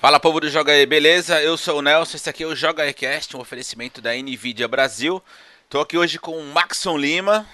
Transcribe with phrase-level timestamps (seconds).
[0.00, 1.42] Fala povo do Joga aí, beleza?
[1.42, 5.20] Eu sou o Nelson, esse aqui é o Joga Ecast, um oferecimento da Nvidia Brasil.
[5.68, 7.44] Tô aqui hoje com o Maxon Lima.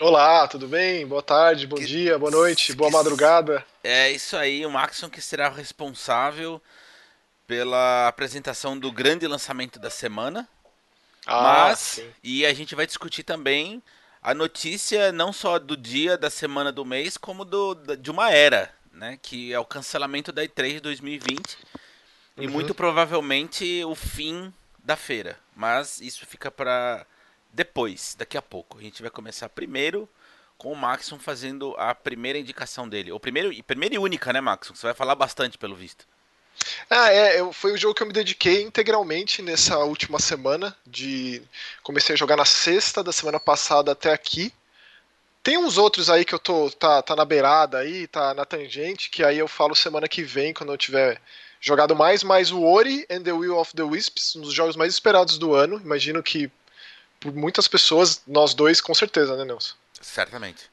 [0.00, 1.06] Olá, tudo bem?
[1.06, 1.86] Boa tarde, bom que...
[1.86, 3.64] dia, boa noite, boa madrugada.
[3.84, 6.60] É isso aí, o Maxon que será responsável
[7.46, 10.48] pela apresentação do grande lançamento da semana.
[11.24, 12.10] Ah, Mas, sim.
[12.20, 13.80] e a gente vai discutir também
[14.20, 18.74] a notícia não só do dia, da semana, do mês, como do, de uma era,
[18.96, 19.18] né?
[19.22, 22.44] Que é o cancelamento da E3 2020 uhum.
[22.44, 25.38] e muito provavelmente o fim da feira.
[25.54, 27.06] Mas isso fica para
[27.52, 28.78] depois, daqui a pouco.
[28.78, 30.08] A gente vai começar primeiro
[30.58, 33.12] com o Maxon fazendo a primeira indicação dele.
[33.12, 34.74] O primeiro, primeira e única, né, Maxon?
[34.74, 36.06] Você vai falar bastante pelo visto.
[36.88, 40.76] Ah, é, eu, foi o jogo que eu me dediquei integralmente nessa última semana.
[40.86, 41.42] De
[41.82, 44.52] comecei a jogar na sexta da semana passada até aqui.
[45.46, 49.08] Tem uns outros aí que eu tô tá, tá na beirada aí, tá na tangente,
[49.08, 51.22] que aí eu falo semana que vem quando eu tiver
[51.60, 54.92] jogado mais, mas o Ori and the Will of the Wisps, um dos jogos mais
[54.92, 55.80] esperados do ano.
[55.80, 56.50] Imagino que
[57.20, 59.76] por muitas pessoas, nós dois com certeza, né, Nelson?
[60.00, 60.68] Certamente.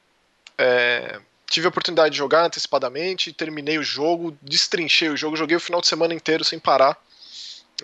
[0.58, 5.60] É, tive a oportunidade de jogar antecipadamente, terminei o jogo, destrinchei o jogo, joguei o
[5.60, 7.00] final de semana inteiro sem parar.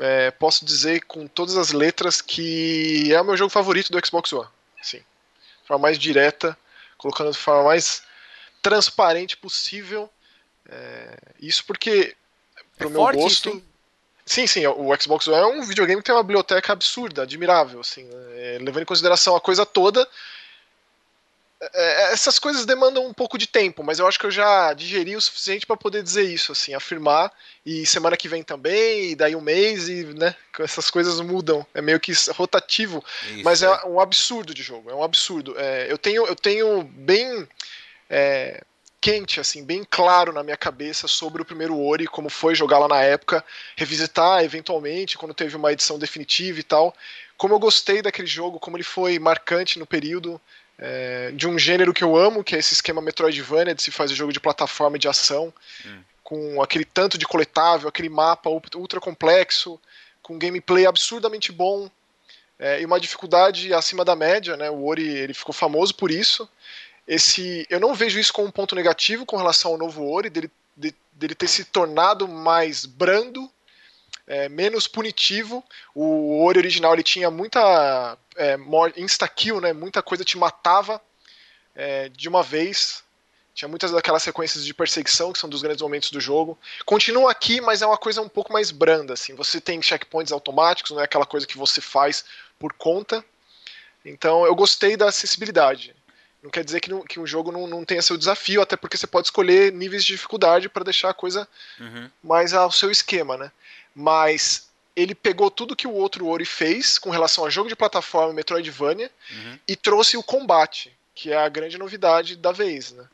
[0.01, 4.33] É, posso dizer com todas as letras que é o meu jogo favorito do Xbox
[4.33, 4.49] One.
[4.83, 4.99] Sim.
[4.99, 6.59] De forma mais direta,
[7.01, 8.03] colocando de forma mais
[8.61, 10.09] transparente possível.
[10.69, 12.15] É, isso porque,
[12.77, 13.49] pro é meu gosto.
[13.49, 13.63] Isso,
[14.27, 18.05] sim, sim, o Xbox One é um videogame que tem uma biblioteca absurda, admirável, assim,
[18.05, 20.09] né, levando em consideração a coisa toda é, é,
[21.61, 25.21] essas coisas demandam um pouco de tempo, mas eu acho que eu já digeri o
[25.21, 27.31] suficiente para poder dizer isso, assim, afirmar.
[27.67, 31.67] E semana que vem também, e daí um mês, e né, essas coisas mudam.
[31.75, 33.67] É meio que rotativo, isso, mas é.
[33.67, 33.87] é.
[33.87, 35.55] um absurdo de jogo, é um absurdo.
[35.59, 37.47] É, eu, tenho, eu tenho bem
[38.09, 38.63] é,
[38.99, 42.89] quente, assim, bem claro na minha cabeça sobre o primeiro Ori, como foi jogar lá
[42.89, 43.45] na época,
[43.77, 46.95] revisitar eventualmente, quando teve uma edição definitiva e tal.
[47.37, 50.41] Como eu gostei daquele jogo, como ele foi marcante no período
[50.81, 54.15] é, de um gênero que eu amo, que é esse esquema Metroidvania de se fazer
[54.15, 55.53] jogo de plataforma e de ação,
[55.85, 56.01] hum.
[56.25, 59.79] com aquele tanto de coletável, aquele mapa ultra complexo,
[60.23, 61.91] com gameplay absurdamente bom
[62.59, 64.71] é, e uma dificuldade acima da média, né?
[64.71, 66.49] O Ori ele ficou famoso por isso.
[67.07, 70.51] Esse, eu não vejo isso como um ponto negativo com relação ao novo Ori, dele,
[70.77, 73.51] de, dele ter se tornado mais brando
[74.27, 75.63] é, menos punitivo.
[75.95, 78.57] O Ori original ele tinha muita é,
[78.97, 79.73] insta-kill, né?
[79.73, 81.01] muita coisa te matava
[81.75, 83.05] é, de uma vez.
[83.55, 86.59] Tinha muitas daquelas sequências de perseguição que são dos grandes momentos do jogo.
[86.87, 89.13] Continua aqui, mas é uma coisa um pouco mais branda.
[89.13, 89.35] Assim.
[89.35, 92.25] Você tem checkpoints automáticos, não é aquela coisa que você faz
[92.59, 93.25] por conta.
[94.05, 95.95] Então eu gostei da acessibilidade.
[96.43, 98.97] Não quer dizer que, não, que um jogo não, não tenha seu desafio, até porque
[98.97, 101.47] você pode escolher níveis de dificuldade para deixar a coisa
[101.79, 102.11] uhum.
[102.23, 103.53] mais ao seu esquema, né?
[103.95, 108.33] mas ele pegou tudo que o outro Ori fez com relação a jogo de plataforma
[108.33, 109.59] Metroidvania uhum.
[109.67, 113.05] e trouxe o combate, que é a grande novidade da vez, né?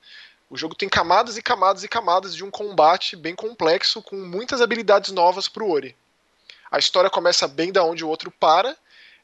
[0.48, 4.60] O jogo tem camadas e camadas e camadas de um combate bem complexo com muitas
[4.60, 5.97] habilidades novas para o Ori.
[6.70, 8.76] A história começa bem da onde o outro para.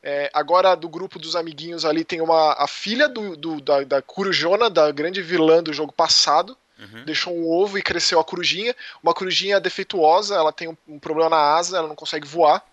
[0.02, 4.02] É, agora, do grupo dos amiguinhos ali, tem uma a filha do, do da, da
[4.02, 7.04] Corujona, da grande vilã do jogo passado, Uhum.
[7.04, 8.74] Deixou um ovo e cresceu a corujinha.
[9.02, 12.64] Uma corujinha defeituosa, ela tem um, um problema na asa, ela não consegue voar.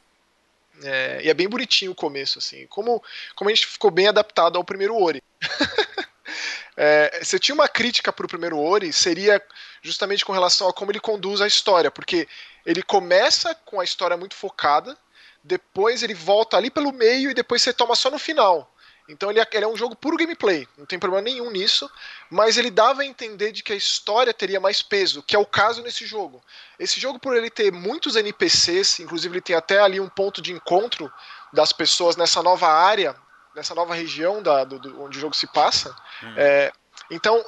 [0.83, 2.65] É, e é bem bonitinho o começo, assim.
[2.67, 3.03] Como,
[3.35, 5.21] como a gente ficou bem adaptado ao primeiro Ori.
[6.75, 9.41] é, se tinha uma crítica para o primeiro Ori, seria
[9.81, 12.27] justamente com relação a como ele conduz a história, porque
[12.65, 14.97] ele começa com a história muito focada,
[15.43, 18.73] depois ele volta ali pelo meio e depois você toma só no final.
[19.09, 21.89] Então ele é, ele é, um jogo puro gameplay, não tem problema nenhum nisso,
[22.29, 25.45] mas ele dava a entender de que a história teria mais peso, que é o
[25.45, 26.43] caso nesse jogo.
[26.77, 30.53] Esse jogo, por ele ter muitos NPCs, inclusive ele tem até ali um ponto de
[30.53, 31.11] encontro
[31.51, 33.15] das pessoas nessa nova área,
[33.55, 35.89] nessa nova região da, do, do, onde o jogo se passa.
[36.23, 36.33] Hum.
[36.37, 36.71] É,
[37.09, 37.43] então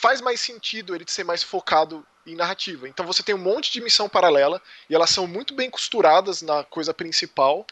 [0.00, 2.88] faz mais sentido ele ser mais focado em narrativa.
[2.88, 6.62] Então você tem um monte de missão paralela e elas são muito bem costuradas na
[6.62, 7.66] coisa principal.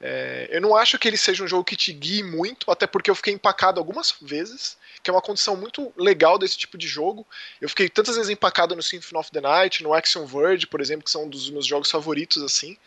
[0.00, 3.10] É, eu não acho que ele seja um jogo que te guie muito, até porque
[3.10, 7.26] eu fiquei empacado algumas vezes, que é uma condição muito legal desse tipo de jogo.
[7.60, 11.04] Eu fiquei tantas vezes empacado no Symphony of the Night, no Action Verge, por exemplo,
[11.04, 12.78] que são um dos meus jogos favoritos, assim.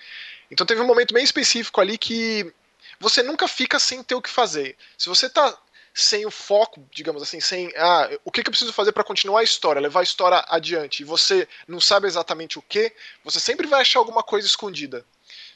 [0.49, 2.51] Então teve um momento bem específico ali que
[2.99, 4.75] você nunca fica sem ter o que fazer.
[4.97, 5.55] Se você tá
[5.93, 9.41] sem o foco, digamos assim, sem ah, o que, que eu preciso fazer para continuar
[9.41, 12.91] a história, levar a história adiante, e você não sabe exatamente o que,
[13.23, 15.05] você sempre vai achar alguma coisa escondida.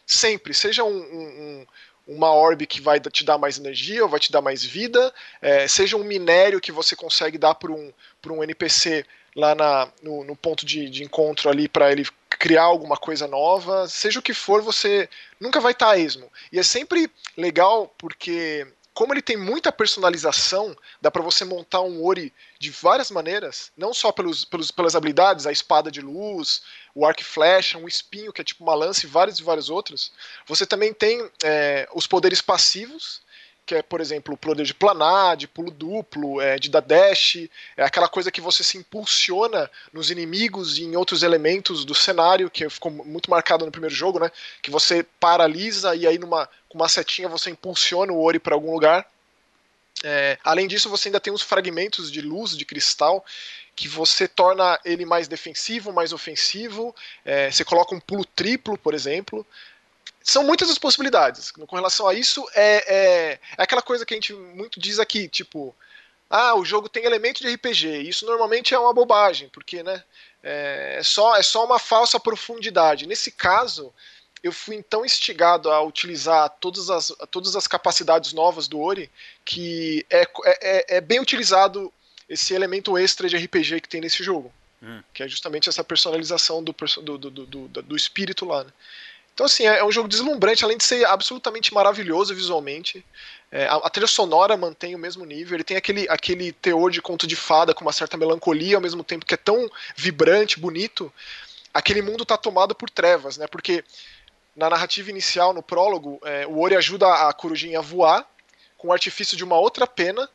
[0.08, 0.54] Sempre.
[0.54, 1.66] Seja um, um,
[2.08, 5.68] uma orb que vai te dar mais energia ou vai te dar mais vida, é,
[5.68, 7.92] seja um minério que você consegue dar para um,
[8.30, 9.06] um NPC
[9.36, 13.88] lá na, no, no ponto de, de encontro ali para ele criar alguma coisa nova,
[13.88, 15.10] seja o que for, você
[15.40, 16.32] nunca vai estar tá a esmo.
[16.52, 18.66] E é sempre legal porque
[18.98, 23.94] como ele tem muita personalização, dá para você montar um Ori de várias maneiras, não
[23.94, 26.64] só pelos, pelos, pelas habilidades, a espada de luz,
[26.98, 29.70] o arco e flecha, um espinho que é tipo uma lança e vários e vários
[29.70, 30.12] outros.
[30.48, 33.22] Você também tem é, os poderes passivos,
[33.68, 37.48] que é, por exemplo, o poder de planar, de pulo duplo, é, de dar dash,
[37.76, 42.50] é aquela coisa que você se impulsiona nos inimigos e em outros elementos do cenário,
[42.50, 44.32] que ficou muito marcado no primeiro jogo, né?
[44.64, 48.74] Que você paralisa e aí numa com uma setinha você impulsiona o Ori para algum
[48.74, 49.06] lugar.
[50.04, 53.24] É, além disso, você ainda tem uns fragmentos de luz, de cristal,
[53.78, 56.94] que você torna ele mais defensivo, mais ofensivo.
[57.24, 59.46] É, você coloca um pulo triplo, por exemplo
[60.24, 61.52] são muitas as possibilidades.
[61.52, 65.30] Com relação a isso, é, é, é, aquela coisa que a gente muito diz aqui,
[65.30, 65.74] tipo,
[66.30, 68.02] ah, o jogo tem elemento de RPG.
[68.02, 70.04] Isso normalmente é uma bobagem, porque né,
[70.44, 73.08] é, é, só, é só uma falsa profundidade.
[73.08, 73.94] Nesse caso,
[74.44, 79.10] eu fui então instigado a utilizar todas as, todas as capacidades novas do Ori,
[79.46, 81.92] que é, é, é, é bem utilizado
[82.30, 84.52] esse elemento extra de RPG que tem nesse jogo.
[84.82, 85.02] Hum.
[85.14, 88.64] Que é justamente essa personalização do, do, do, do, do espírito lá.
[88.64, 88.72] Né?
[89.38, 93.06] Então, assim, é, é um jogo deslumbrante, além de ser absolutamente maravilhoso visualmente.
[93.52, 97.02] É, a, a, trilha sonora mantém o mesmo nível, ele tem aquele, aquele teor de
[97.02, 101.14] conto de fada com uma certa melancolia ao mesmo tempo que é tão vibrante, bonito.
[101.72, 103.46] Aquele mundo está tomado por trevas, né?
[103.46, 103.84] Porque
[104.56, 108.28] na narrativa inicial, no prólogo, é, o Ori ajuda a corujinha a voar
[108.76, 110.28] com o artifício de uma outra pena,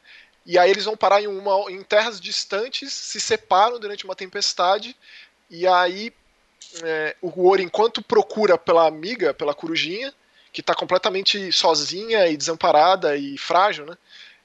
[0.45, 4.97] e aí eles vão parar em, uma, em terras distantes, se separam durante uma tempestade,
[5.49, 6.13] e aí
[6.83, 10.13] é, o Ori, enquanto procura pela amiga, pela corujinha,
[10.53, 13.97] que está completamente sozinha e desamparada e frágil, né?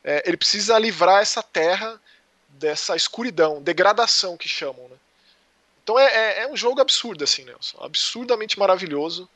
[0.04, 2.00] É, ele precisa livrar essa terra
[2.48, 4.96] dessa escuridão, degradação que chamam, né?
[5.84, 7.78] Então é, é, é um jogo absurdo, assim, Nelson.
[7.82, 9.30] Absurdamente maravilhoso.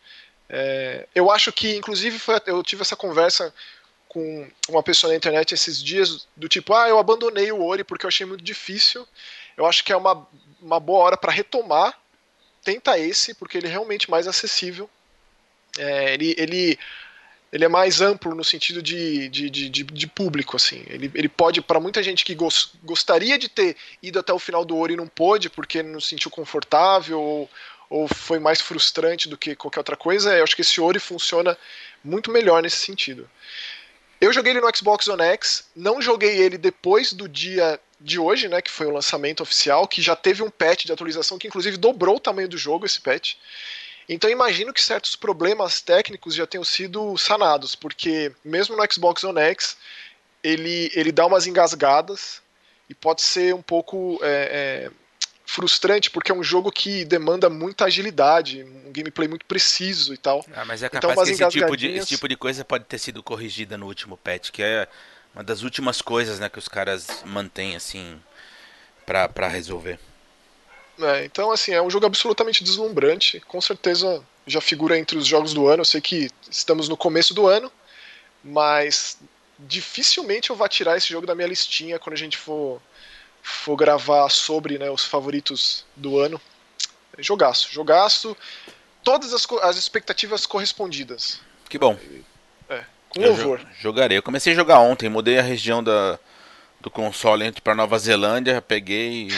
[0.50, 3.54] É, eu acho que, inclusive, foi, eu tive essa conversa
[4.12, 8.06] com uma pessoa na internet esses dias, do tipo, ah, eu abandonei o Ori porque
[8.06, 9.08] eu achei muito difícil.
[9.56, 10.28] Eu acho que é uma,
[10.62, 11.98] uma boa hora para retomar
[12.62, 14.90] tenta esse, porque ele é realmente mais acessível.
[15.80, 16.80] É, ele, ele,
[17.54, 20.84] ele é mais amplo no sentido de, de, de, de público, assim.
[20.88, 24.66] Ele, ele pode, para muita gente que gos, gostaria de ter ido até o final
[24.66, 27.50] do Ori e não pôde, porque não se sentiu confortável ou,
[27.90, 31.58] ou foi mais frustrante do que qualquer outra coisa, eu acho que esse Ori funciona
[32.04, 33.30] muito melhor nesse sentido.
[34.22, 38.48] Eu joguei ele no Xbox One X, não joguei ele depois do dia de hoje,
[38.48, 41.76] né, que foi o lançamento oficial, que já teve um patch de atualização que inclusive
[41.76, 43.34] dobrou o tamanho do jogo esse patch.
[44.08, 49.40] Então imagino que certos problemas técnicos já tenham sido sanados, porque mesmo no Xbox One
[49.40, 49.76] X
[50.44, 52.44] ele, ele dá umas engasgadas
[52.88, 54.92] e pode ser um pouco é, é,
[55.52, 60.46] frustrante, porque é um jogo que demanda muita agilidade, um gameplay muito preciso e tal.
[60.56, 62.86] Ah, mas é então, capaz então, que esse tipo, de, esse tipo de coisa pode
[62.86, 64.88] ter sido corrigida no último patch, que é
[65.36, 68.18] uma das últimas coisas né, que os caras mantêm assim
[69.06, 70.00] para resolver.
[70.98, 73.42] É, então, assim, é um jogo absolutamente deslumbrante.
[73.42, 75.82] Com certeza já figura entre os jogos do ano.
[75.82, 77.70] Eu sei que estamos no começo do ano,
[78.42, 79.18] mas
[79.60, 82.82] dificilmente eu vou tirar esse jogo da minha listinha quando a gente for
[83.42, 86.40] for gravar sobre né, os favoritos do ano.
[87.18, 88.36] Jogaço, jogaço.
[89.04, 91.42] Todas as, as expectativas correspondidas.
[91.68, 91.98] Que bom.
[92.70, 93.62] É, com louvor.
[93.80, 94.18] jogarei.
[94.18, 96.20] Eu comecei a jogar ontem, mudei a região da,
[96.80, 99.30] do console para Nova Zelândia, peguei.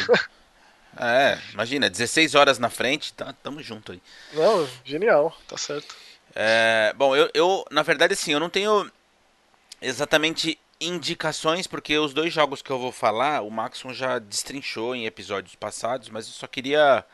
[1.00, 4.02] é, imagina, 16 horas na frente, tá, tamo junto aí.
[4.34, 5.96] Não, genial, tá certo.
[6.36, 8.90] É, bom, eu, eu, na verdade, assim, eu não tenho
[9.82, 15.06] exatamente indicações, porque os dois jogos que eu vou falar, o Maxon já destrinchou em
[15.06, 17.06] episódios passados, mas eu só queria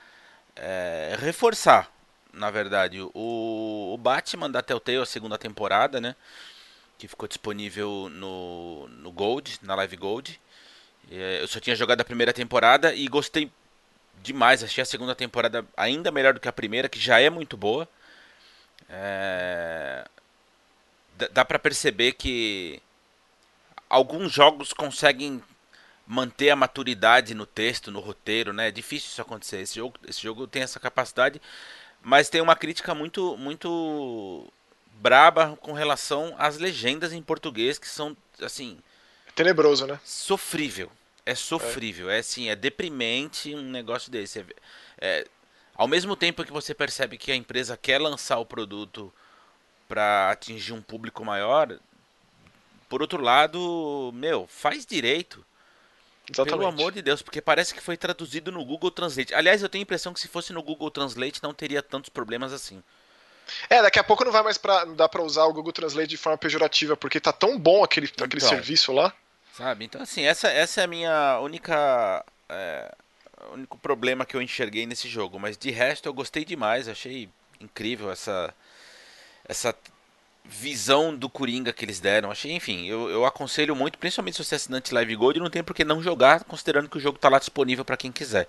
[0.56, 1.92] é, reforçar,
[2.34, 6.16] na verdade, o, o Batman da Telltale, a segunda temporada, né?
[6.98, 10.40] Que ficou disponível no, no Gold, na Live Gold.
[11.12, 13.52] É, eu só tinha jogado a primeira temporada e gostei
[14.22, 14.64] demais.
[14.64, 17.88] Achei a segunda temporada ainda melhor do que a primeira, que já é muito boa.
[18.90, 20.06] É...
[21.32, 22.82] Dá pra perceber que
[23.90, 25.42] alguns jogos conseguem
[26.06, 28.70] manter a maturidade no texto, no roteiro, né?
[28.70, 29.62] É difícil isso acontecer.
[29.62, 31.42] Esse jogo, esse jogo tem essa capacidade,
[32.02, 34.52] mas tem uma crítica muito, muito
[34.94, 38.80] braba com relação às legendas em português que são assim
[39.36, 40.00] tenebroso, né?
[40.04, 40.92] Sofrível.
[41.26, 44.40] É sofrível, é, é assim, é deprimente um negócio desse.
[44.40, 44.46] É,
[45.00, 45.28] é,
[45.76, 49.14] ao mesmo tempo que você percebe que a empresa quer lançar o produto
[49.88, 51.80] para atingir um público maior,
[52.90, 55.46] por outro lado, meu, faz direito.
[56.30, 56.58] Exatamente.
[56.58, 59.34] Pelo amor de Deus, porque parece que foi traduzido no Google Translate.
[59.34, 62.54] Aliás, eu tenho a impressão que se fosse no Google Translate não teria tantos problemas
[62.54, 62.84] assim.
[63.70, 66.08] É, daqui a pouco não vai mais pra, não dá pra usar o Google Translate
[66.08, 69.14] de forma pejorativa, porque tá tão bom aquele, então, aquele serviço lá.
[69.54, 69.86] Sabe?
[69.86, 72.24] Então, assim, essa, essa é a minha única.
[72.48, 72.96] É,
[73.54, 75.40] único problema que eu enxerguei nesse jogo.
[75.40, 76.88] Mas de resto, eu gostei demais.
[76.88, 77.30] Achei
[77.60, 78.54] incrível essa.
[79.46, 79.76] Essa
[80.50, 82.32] visão do Coringa que eles deram.
[82.32, 85.64] Achei, enfim, eu, eu aconselho muito, principalmente se você é assinante Live Gold, não tem
[85.64, 88.48] por que não jogar, considerando que o jogo está lá disponível para quem quiser.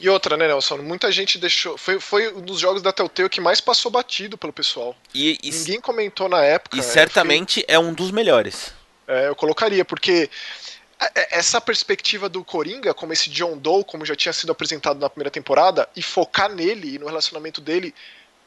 [0.00, 0.78] E outra, né, Nelson?
[0.78, 1.76] Muita gente deixou.
[1.76, 4.96] Foi, foi um dos jogos da Telltale que mais passou batido pelo pessoal.
[5.14, 6.78] E, e Ninguém comentou na época.
[6.78, 8.72] E certamente é um dos melhores.
[9.06, 10.30] É, eu colocaria, porque
[11.30, 15.30] essa perspectiva do Coringa, como esse John Doe, como já tinha sido apresentado na primeira
[15.30, 17.94] temporada, e focar nele e no relacionamento dele,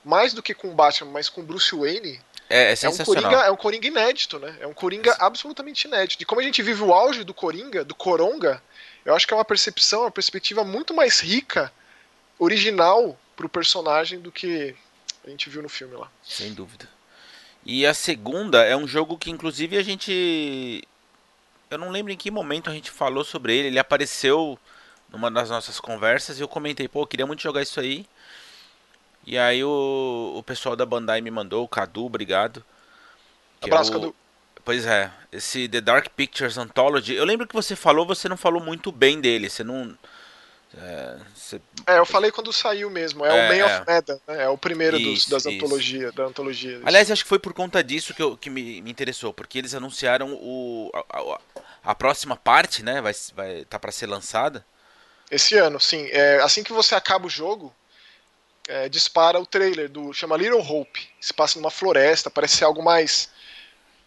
[0.06, 2.20] mais do que com o Batman, mas com Bruce Wayne,
[2.54, 4.56] é, é, é um Coringa, é um Coringa inédito, né?
[4.60, 6.22] É um Coringa absolutamente inédito.
[6.22, 8.62] E como a gente vive o auge do Coringa, do Coronga,
[9.04, 11.72] eu acho que é uma percepção, uma perspectiva muito mais rica,
[12.38, 14.76] original pro personagem do que
[15.26, 16.12] a gente viu no filme lá.
[16.24, 16.88] Sem dúvida.
[17.66, 20.84] E a segunda é um jogo que inclusive a gente
[21.72, 24.60] eu não lembro em que momento a gente falou sobre ele, ele apareceu
[25.10, 28.06] numa das nossas conversas e eu comentei, pô, eu queria muito jogar isso aí.
[29.26, 32.64] E aí o, o pessoal da Bandai me mandou, o Cadu, obrigado.
[33.62, 34.16] Abraço, é o, Cadu.
[34.66, 37.14] Pois é, esse The Dark Pictures Anthology.
[37.14, 39.50] Eu lembro que você falou, você não falou muito bem dele.
[39.50, 39.98] Você não.
[40.76, 41.62] É, você...
[41.86, 43.26] é eu falei quando saiu mesmo.
[43.26, 43.66] É, é o Man é.
[43.66, 44.44] of Medan, né?
[44.44, 46.82] É o primeiro isso, dos, das antologias, da antologia.
[46.86, 49.76] Aliás, acho que foi por conta disso que, eu, que me, me interessou, porque eles
[49.76, 51.40] anunciaram o, a, a,
[51.92, 53.02] a próxima parte, né?
[53.02, 54.66] Vai, vai tá para ser lançada.
[55.30, 56.08] Esse ano, sim.
[56.12, 57.74] É, assim que você acaba o jogo,
[58.68, 61.08] é, dispara o trailer do chama Little Hope.
[61.20, 63.30] Se passa numa floresta, parece ser algo mais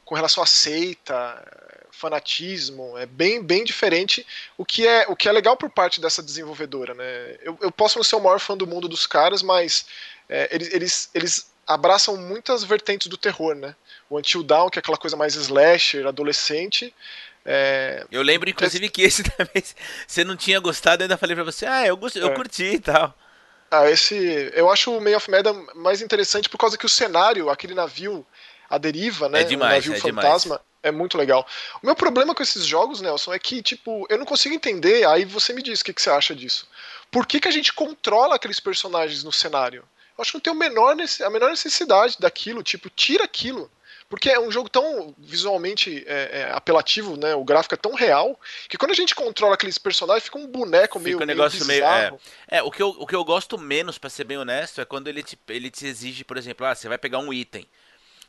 [0.04, 1.42] com relação a seita,
[1.90, 4.24] fanatismo, é bem, bem diferente,
[4.56, 7.36] o que é o que é legal por parte dessa desenvolvedora, né?
[7.42, 9.86] Eu, eu posso não ser o maior fã do mundo dos caras, mas
[10.28, 13.74] é, eles, eles, eles abraçam muitas vertentes do terror, né?
[14.08, 16.94] O Until Dawn, que é aquela coisa mais slasher, adolescente,
[17.46, 18.04] é...
[18.10, 19.62] Eu lembro, inclusive, que esse também
[20.06, 22.34] você não tinha gostado, eu ainda falei pra você, ah, eu, gostei, eu é.
[22.34, 23.16] curti e tal.
[23.70, 24.50] Ah, esse.
[24.54, 28.24] Eu acho o May of Medan mais interessante por causa que o cenário, aquele navio
[28.68, 29.40] a deriva, né?
[29.40, 30.56] É demais, o navio é fantasma.
[30.56, 30.66] Demais.
[30.82, 31.44] É muito legal.
[31.82, 35.24] O meu problema com esses jogos, Nelson, é que, tipo, eu não consigo entender, aí
[35.24, 36.68] você me diz o que, que você acha disso.
[37.10, 39.82] Por que, que a gente controla aqueles personagens no cenário?
[40.16, 43.70] Eu acho que não tem o menor, a menor necessidade daquilo, tipo, tira aquilo.
[44.08, 47.34] Porque é um jogo tão visualmente é, é, apelativo, né?
[47.34, 50.98] O gráfico é tão real que quando a gente controla aqueles personagens, fica um boneco
[50.98, 52.58] fica meio, um negócio meio, meio é.
[52.58, 55.08] é, o que eu, o que eu gosto menos, para ser bem honesto, é quando
[55.08, 57.66] ele te, ele te exige, por exemplo, ah, você vai pegar um item.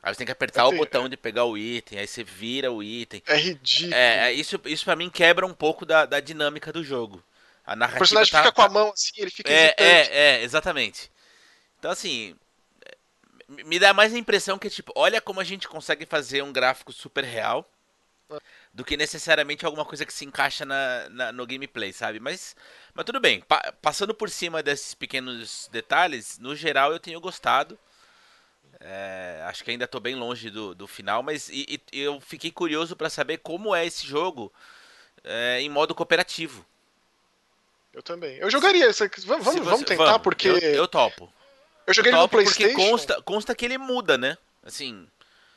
[0.01, 1.09] Aí você tem que apertar o botão é.
[1.09, 3.21] de pegar o item, aí você vira o item.
[3.27, 3.93] É ridículo.
[3.93, 7.23] É, é isso, isso para mim quebra um pouco da, da dinâmica do jogo.
[7.65, 10.43] A narrativa o personagem tá, fica com a mão assim, ele fica é, é, é,
[10.43, 11.11] exatamente.
[11.77, 12.35] Então assim,
[13.47, 16.91] me dá mais a impressão que tipo, olha como a gente consegue fazer um gráfico
[16.91, 17.69] super real
[18.73, 22.19] do que necessariamente alguma coisa que se encaixa na, na no gameplay, sabe?
[22.19, 22.55] Mas,
[22.93, 23.41] mas tudo bem.
[23.41, 27.79] Pa passando por cima desses pequenos detalhes, no geral eu tenho gostado.
[28.79, 32.51] É, acho que ainda estou bem longe do, do final, mas e, e eu fiquei
[32.51, 34.53] curioso para saber como é esse jogo
[35.23, 36.65] é, em modo cooperativo.
[37.93, 38.37] Eu também.
[38.37, 38.91] Eu jogaria.
[39.25, 40.49] Vamos, você, vamos tentar, vamos, porque.
[40.49, 41.33] Eu, eu, topo.
[41.87, 42.75] Eu joguei eu no PlayStation.
[42.75, 44.37] Porque consta, consta que ele muda, né?
[44.61, 45.07] Assim.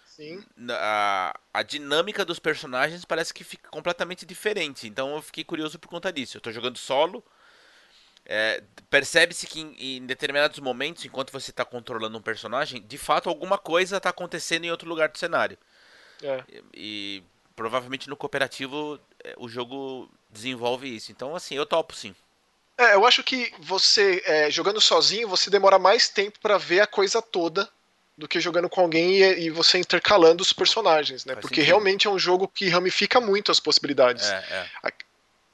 [0.06, 0.44] Sim.
[0.70, 4.86] A, a dinâmica dos personagens parece que fica completamente diferente.
[4.86, 6.36] Então eu fiquei curioso por conta disso.
[6.36, 7.24] Eu tô jogando solo.
[8.24, 13.28] É, Percebe-se que em, em, determinados momentos, enquanto você está controlando um personagem, de fato
[13.28, 15.58] alguma coisa está acontecendo em outro lugar do cenário.
[16.22, 16.44] É.
[16.48, 17.22] E, e,
[17.56, 21.10] provavelmente no cooperativo é, o jogo desenvolve isso.
[21.10, 22.14] Então, assim, eu topo sim.
[22.80, 26.86] É, eu acho que você, é, jogando sozinho, você demora mais tempo para ver a
[26.86, 27.68] coisa toda
[28.16, 31.34] do que jogando com alguém e, e você intercalando os personagens, né?
[31.34, 31.68] Faz Porque sentido.
[31.68, 34.26] realmente é um jogo que ramifica muito as possibilidades.
[34.30, 34.92] É, é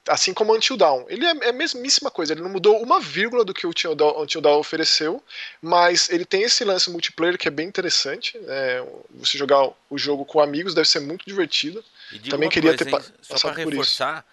[0.07, 1.05] assim como Until Dawn.
[1.09, 3.93] Ele é, é, a mesmíssima coisa, ele não mudou uma vírgula do que o Until
[3.93, 5.21] Dawn, Until Dawn ofereceu,
[5.61, 8.39] mas ele tem esse lance multiplayer que é bem interessante.
[8.47, 11.83] É, você jogar o jogo com amigos deve ser muito divertido.
[12.29, 13.13] Também queria coisa, ter hein?
[13.21, 14.25] Só para reforçar,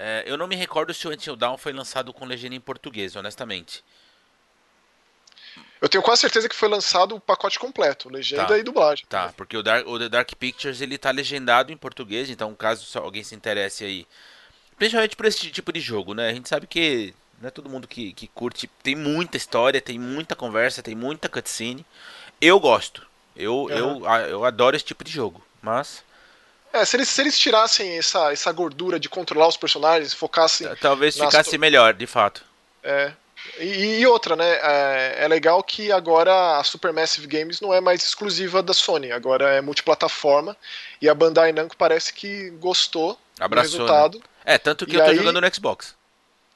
[0.00, 3.16] é, eu não me recordo se o Until Dawn foi lançado com legenda em português,
[3.16, 3.84] honestamente.
[5.80, 9.06] Eu tenho quase certeza que foi lançado o pacote completo, legenda tá, e dublagem.
[9.08, 12.98] Tá, porque o Dark, o The Dark Pictures ele tá legendado em português, então caso
[12.98, 14.06] alguém se interesse aí
[14.80, 16.30] Principalmente por esse tipo de jogo, né?
[16.30, 18.66] A gente sabe que não é todo mundo que, que curte.
[18.82, 21.84] Tem muita história, tem muita conversa, tem muita cutscene.
[22.40, 23.06] Eu gosto.
[23.36, 23.68] Eu, uhum.
[23.68, 25.44] eu, eu adoro esse tipo de jogo.
[25.60, 26.02] Mas
[26.72, 30.68] É, se eles, se eles tirassem essa, essa gordura de controlar os personagens, focassem.
[30.80, 32.44] Talvez ficasse melhor, de fato.
[32.82, 33.12] É.
[33.58, 34.58] E, e outra, né?
[34.62, 39.50] É, é, legal que agora a Supermassive Games não é mais exclusiva da Sony, agora
[39.54, 40.56] é multiplataforma.
[41.00, 43.82] E a Bandai Namco parece que gostou Abraçou, do né?
[43.84, 44.18] resultado.
[44.18, 44.24] Né?
[44.44, 45.94] É, tanto que e eu tô aí, jogando no Xbox.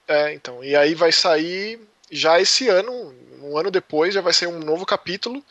[0.07, 0.63] É, então.
[0.63, 1.81] E aí vai sair
[2.11, 5.43] já esse ano, um ano depois, já vai ser um novo capítulo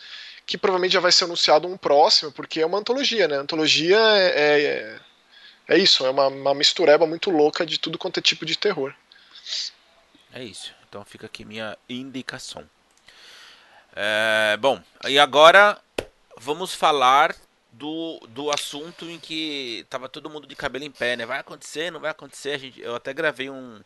[0.45, 3.37] que provavelmente já vai ser anunciado um próximo, porque é uma antologia, né?
[3.37, 4.99] Antologia é,
[5.67, 8.57] é, é isso, é uma, uma mistureba muito louca de tudo quanto é tipo de
[8.57, 8.93] terror.
[10.33, 10.73] É isso.
[10.89, 12.69] Então fica aqui minha indicação.
[13.95, 15.79] É, bom, e agora
[16.37, 17.35] vamos falar
[17.71, 21.25] do, do assunto em que tava todo mundo de cabelo em pé, né?
[21.25, 22.51] Vai acontecer, não vai acontecer?
[22.51, 23.81] A gente, eu até gravei um,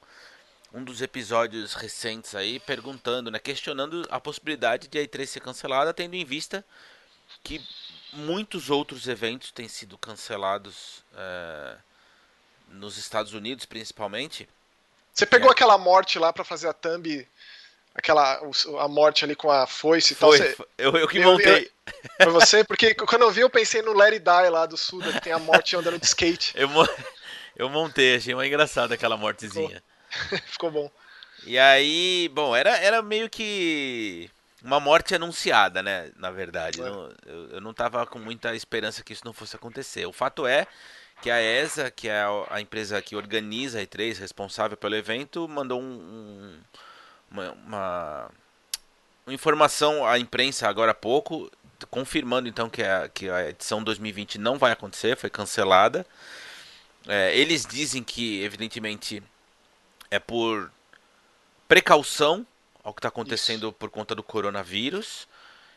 [0.73, 5.93] um dos episódios recentes aí perguntando, né, questionando a possibilidade de a E3 ser cancelada,
[5.93, 6.63] tendo em vista
[7.43, 7.61] que
[8.13, 11.75] muitos outros eventos têm sido cancelados é,
[12.69, 14.47] nos Estados Unidos, principalmente.
[15.13, 15.51] Você pegou é.
[15.51, 17.27] aquela morte lá para fazer a thumb,
[17.95, 18.39] aquela
[18.79, 20.29] a morte ali com a foice e tal.
[20.29, 21.71] Foi, você, eu, eu que montei.
[22.19, 22.63] Eu, foi você?
[22.63, 25.39] Porque quando eu vi, eu pensei no Larry Die lá do Suda, que tem a
[25.39, 26.53] morte andando de skate.
[26.55, 26.69] eu,
[27.55, 29.81] eu montei, achei uma engraçada aquela mortezinha.
[30.47, 30.91] Ficou bom.
[31.45, 34.29] E aí, bom, era, era meio que
[34.63, 36.11] uma morte anunciada, né?
[36.17, 36.81] Na verdade.
[36.81, 36.83] É.
[36.83, 40.05] Não, eu, eu não tava com muita esperança que isso não fosse acontecer.
[40.05, 40.67] O fato é
[41.21, 45.81] que a ESA, que é a empresa que organiza a E3, responsável pelo evento, mandou
[45.81, 46.59] um, um,
[47.31, 48.31] uma, uma,
[49.25, 51.51] uma, informação à imprensa agora há pouco,
[51.89, 56.05] confirmando então que a, que a edição 2020 não vai acontecer, foi cancelada.
[57.07, 59.23] É, eles dizem que, evidentemente,
[60.09, 60.71] é por
[61.67, 62.45] precaução
[62.83, 63.73] ao que está acontecendo Isso.
[63.73, 65.27] por conta do coronavírus.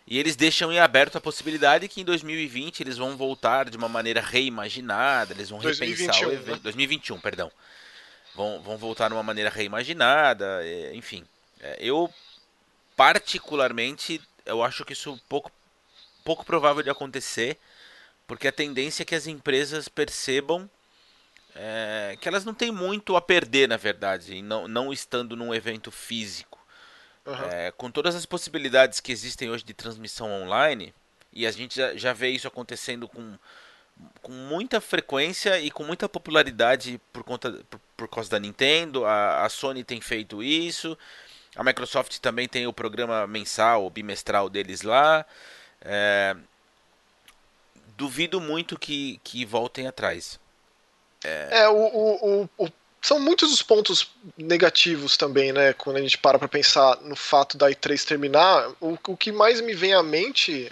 [0.06, 3.88] E eles deixam em aberto a possibilidade que em 2020 eles vão voltar de uma
[3.88, 6.56] maneira reimaginada, eles vão 2021, repensar o evento.
[6.56, 6.60] Né?
[6.62, 7.52] 2021, perdão.
[8.34, 10.62] Vão, vão voltar de uma maneira reimaginada,
[10.94, 11.24] enfim.
[11.60, 12.12] É, eu,
[12.96, 15.52] particularmente, eu acho que isso é pouco,
[16.24, 17.58] pouco provável de acontecer,
[18.26, 20.68] porque a tendência é que as empresas percebam
[21.54, 25.90] é, que elas não têm muito a perder, na verdade, não, não estando num evento
[25.90, 26.58] físico.
[27.26, 27.34] Uhum.
[27.50, 30.94] É, com todas as possibilidades que existem hoje de transmissão online,
[31.32, 33.36] e a gente já, já vê isso acontecendo com,
[34.22, 39.44] com muita frequência e com muita popularidade por, conta, por, por causa da Nintendo, a,
[39.44, 40.96] a Sony tem feito isso,
[41.54, 45.26] a Microsoft também tem o programa mensal, ou bimestral deles lá.
[45.82, 46.36] É,
[47.96, 50.38] duvido muito que, que voltem atrás.
[51.24, 52.68] É, é o, o, o,
[53.02, 55.72] são muitos os pontos negativos também, né?
[55.72, 59.60] Quando a gente para pra pensar no fato da E3 terminar, o, o que mais
[59.60, 60.70] me vem à mente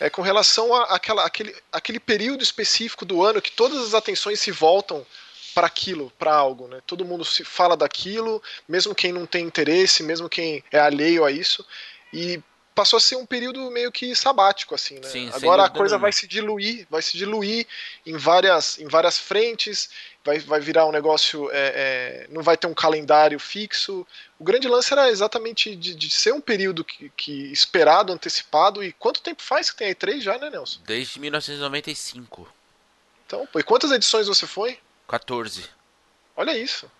[0.00, 1.24] é com relação àquela,
[1.70, 5.06] àquele, período específico do ano que todas as atenções se voltam
[5.54, 6.80] para aquilo, para algo, né?
[6.86, 11.30] Todo mundo se fala daquilo, mesmo quem não tem interesse, mesmo quem é alheio a
[11.30, 11.64] isso.
[12.12, 12.42] E
[12.74, 15.08] passou a ser um período meio que sabático assim, né?
[15.08, 17.66] Sim, Agora a coisa vai se diluir, vai se diluir
[18.06, 19.90] em várias, em várias frentes,
[20.24, 24.06] vai, vai virar um negócio, é, é, não vai ter um calendário fixo.
[24.38, 28.82] O grande lance era exatamente de, de ser um período que, que, esperado, antecipado.
[28.82, 30.80] E quanto tempo faz que tem a E3 já, né, Nelson?
[30.84, 32.48] Desde 1995.
[33.26, 34.78] Então, e quantas edições você foi?
[35.08, 35.68] 14.
[36.36, 36.90] Olha isso.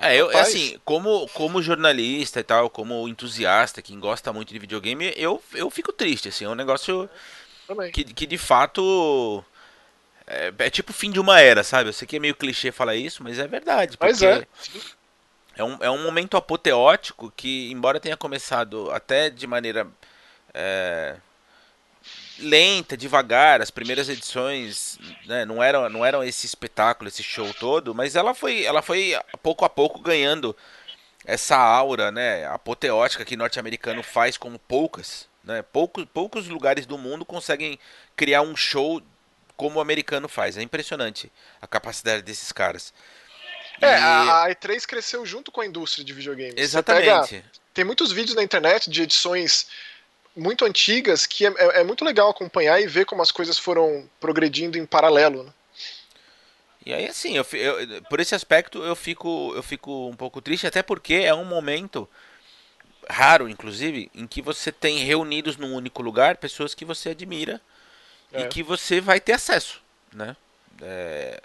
[0.00, 4.58] É, eu, é assim, como, como jornalista e tal, como entusiasta, quem gosta muito de
[4.58, 7.08] videogame, eu, eu fico triste, assim, é um negócio
[7.92, 9.44] que, que de fato
[10.26, 11.88] é, é, tipo o fim de uma era, sabe?
[11.88, 13.96] Eu sei que é meio clichê falar isso, mas é verdade.
[14.00, 14.46] Mas é.
[15.56, 19.86] É um, é um momento apoteótico que, embora tenha começado até de maneira
[20.54, 21.16] é,
[22.40, 23.60] lenta, devagar.
[23.60, 28.34] As primeiras edições né, não, eram, não eram esse espetáculo, esse show todo, mas ela
[28.34, 30.56] foi, ela foi pouco a pouco ganhando
[31.24, 35.28] essa aura né, apoteótica que norte-americano faz como poucas.
[35.44, 35.62] Né?
[35.62, 37.78] Poucos, poucos lugares do mundo conseguem
[38.16, 39.02] criar um show
[39.56, 40.56] como o americano faz.
[40.56, 42.92] É impressionante a capacidade desses caras.
[43.80, 46.54] É, a, a E3 cresceu junto com a indústria de videogames.
[46.56, 47.36] Exatamente.
[47.36, 49.66] Pega, tem muitos vídeos na internet de edições
[50.36, 54.08] muito antigas que é, é, é, muito legal acompanhar e ver como as coisas foram
[54.20, 55.44] progredindo em paralelo.
[55.44, 55.52] Né?
[56.86, 60.66] E aí, assim, eu, eu, por esse aspecto eu fico, eu fico um pouco triste,
[60.66, 62.08] até porque é um momento
[63.08, 67.60] raro, inclusive, em que você tem reunidos num único lugar pessoas que você admira
[68.32, 68.42] é.
[68.42, 70.36] e que você vai ter acesso, né?
[70.80, 71.42] É,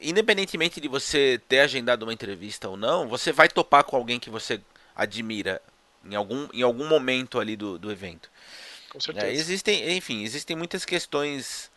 [0.00, 4.30] independentemente de você ter agendado uma entrevista ou não, você vai topar com alguém que
[4.30, 4.60] você
[4.96, 5.62] admira
[6.04, 8.30] em algum, em algum momento ali do, do evento.
[8.90, 9.26] Com certeza.
[9.26, 11.70] É, existem, enfim, existem muitas questões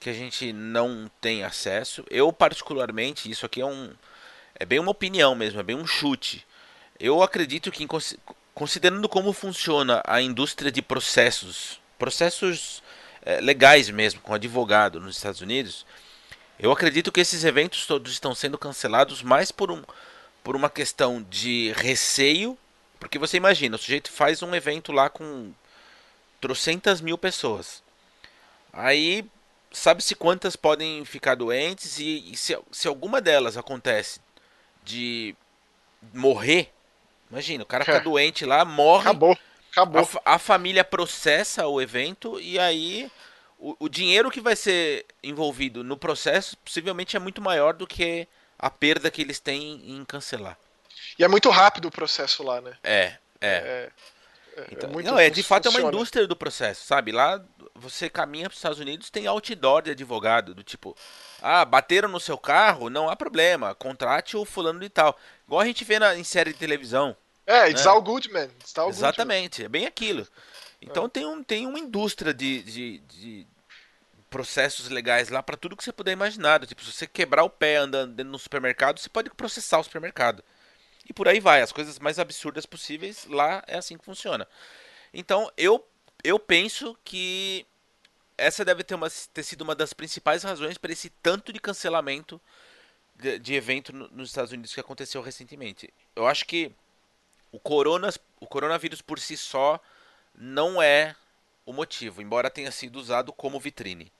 [0.00, 2.04] que a gente não tem acesso.
[2.10, 3.92] Eu, particularmente, isso aqui é um.
[4.58, 6.46] É bem uma opinião mesmo, é bem um chute.
[6.98, 7.86] Eu acredito que,
[8.54, 12.82] considerando como funciona a indústria de processos, processos
[13.22, 15.86] é, legais mesmo, com advogado nos Estados Unidos,
[16.58, 19.82] eu acredito que esses eventos todos estão sendo cancelados mais por, um,
[20.44, 22.56] por uma questão de receio.
[23.02, 25.52] Porque você imagina, o sujeito faz um evento lá com
[26.40, 27.82] trocentas mil pessoas.
[28.72, 29.24] Aí
[29.72, 34.20] sabe-se quantas podem ficar doentes e, e se, se alguma delas acontece
[34.84, 35.34] de
[36.14, 36.72] morrer,
[37.28, 38.00] imagina, o cara fica é.
[38.00, 39.02] doente lá, morre.
[39.02, 39.36] Acabou.
[39.72, 40.08] Acabou.
[40.24, 43.10] A, a, família processa o evento e aí
[43.58, 48.28] o, o dinheiro que vai ser envolvido no processo possivelmente é muito maior do que
[48.58, 50.56] a perda que eles têm em cancelar.
[51.18, 52.76] E é muito rápido o processo lá, né?
[52.82, 53.48] É, é.
[53.48, 53.90] é,
[54.56, 55.84] é então, é não, é de fato funciona.
[55.84, 57.12] é uma indústria do processo, sabe?
[57.12, 57.42] Lá
[57.74, 60.96] você caminha para os Estados Unidos, tem outdoor de advogado, do tipo,
[61.40, 65.18] ah, bateram no seu carro, não há problema, contrate o fulano de tal.
[65.46, 67.16] Igual a gente vê na, em série de televisão.
[67.46, 67.90] É, it's né?
[67.90, 68.48] all good, man.
[68.60, 70.26] It's all Exatamente, good, é bem aquilo.
[70.80, 71.08] Então é.
[71.08, 73.46] tem, um, tem uma indústria de, de, de
[74.30, 76.64] processos legais lá para tudo que você puder imaginar.
[76.66, 80.42] Tipo, se você quebrar o pé andando dentro no supermercado, você pode processar o supermercado.
[81.08, 84.46] E por aí vai, as coisas mais absurdas possíveis, lá é assim que funciona.
[85.12, 85.84] Então, eu
[86.24, 87.66] eu penso que
[88.38, 92.40] essa deve ter, uma, ter sido uma das principais razões para esse tanto de cancelamento
[93.16, 95.92] de, de evento no, nos Estados Unidos que aconteceu recentemente.
[96.14, 96.72] Eu acho que
[97.50, 99.80] o, coronas, o coronavírus por si só
[100.34, 101.14] não é
[101.66, 104.12] o motivo, embora tenha sido usado como vitrine.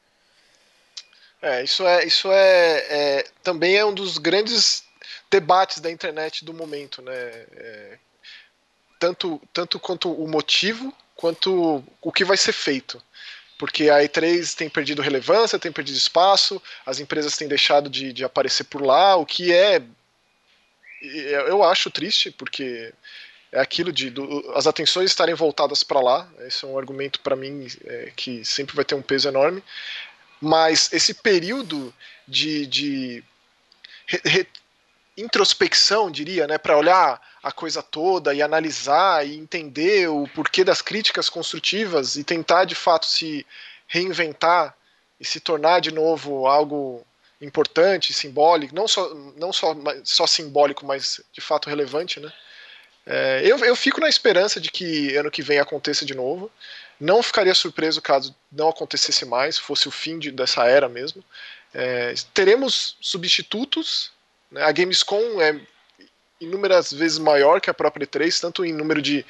[1.40, 4.85] É, isso é, isso é, é também é um dos grandes
[5.30, 7.12] debates da internet do momento, né?
[7.12, 7.98] É,
[8.98, 13.00] tanto, tanto quanto o motivo quanto o que vai ser feito.
[13.56, 18.24] Porque a E3 tem perdido relevância, tem perdido espaço, as empresas têm deixado de, de
[18.24, 19.80] aparecer por lá, o que é.
[21.00, 22.92] Eu acho triste, porque
[23.52, 26.28] é aquilo de do, as atenções estarem voltadas para lá.
[26.40, 29.62] Esse é um argumento para mim é, que sempre vai ter um peso enorme.
[30.40, 31.94] Mas esse período
[32.26, 33.24] de, de
[34.06, 34.48] re, re,
[35.16, 40.81] introspecção, diria, né, para olhar a coisa toda e analisar e entender o porquê das
[40.81, 43.46] críticas construtivas e tentar de fato se
[43.87, 44.75] reinventar
[45.20, 47.05] e se tornar de novo algo
[47.40, 52.33] importante, simbólico, não só não só, só simbólico, mas de fato relevante, né?
[53.05, 56.51] É, eu, eu fico na esperança de que ano que vem aconteça de novo.
[57.01, 61.25] Não ficaria surpreso caso não acontecesse mais, fosse o fim de, dessa era mesmo.
[61.75, 64.12] É, teremos substitutos?
[64.56, 65.60] A Gamescom é
[66.40, 69.24] inúmeras vezes maior que a própria E3, tanto em número de,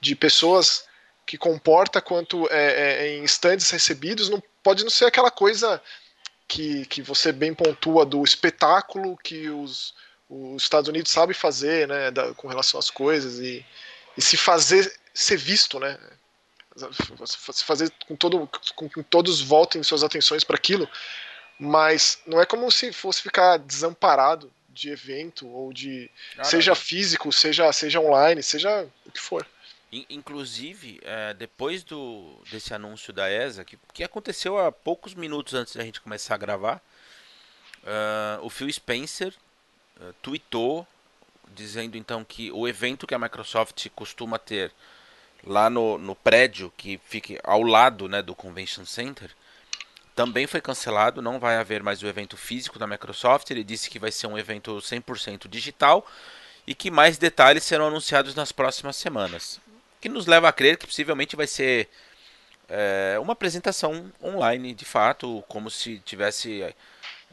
[0.00, 0.84] de pessoas
[1.24, 4.28] que comporta quanto é, é, em stands recebidos.
[4.28, 5.80] Não pode não ser aquela coisa
[6.46, 9.94] que, que você bem pontua do espetáculo que os,
[10.28, 13.64] os Estados Unidos sabem fazer, né, da, com relação às coisas e,
[14.16, 15.98] e se fazer ser visto, né?
[17.24, 20.86] Se fazer com todo com que todos voltem suas atenções para aquilo,
[21.58, 27.32] mas não é como se fosse ficar desamparado de evento ou de ah, seja físico,
[27.32, 29.46] seja seja online, seja o que for.
[30.10, 35.76] Inclusive, é, depois do, desse anúncio da ESA, que, que aconteceu há poucos minutos antes
[35.76, 36.82] da gente começar a gravar,
[37.82, 39.32] uh, o Phil Spencer
[40.00, 40.86] uh, tweetou
[41.54, 44.72] dizendo então que o evento que a Microsoft costuma ter
[45.44, 49.30] lá no, no prédio que fica ao lado né, do Convention Center
[50.16, 53.50] também foi cancelado, não vai haver mais o evento físico da Microsoft.
[53.50, 56.04] Ele disse que vai ser um evento 100% digital
[56.66, 59.60] e que mais detalhes serão anunciados nas próximas semanas.
[60.00, 61.90] Que nos leva a crer que possivelmente vai ser
[62.66, 66.74] é, uma apresentação online, de fato, como se tivesse é,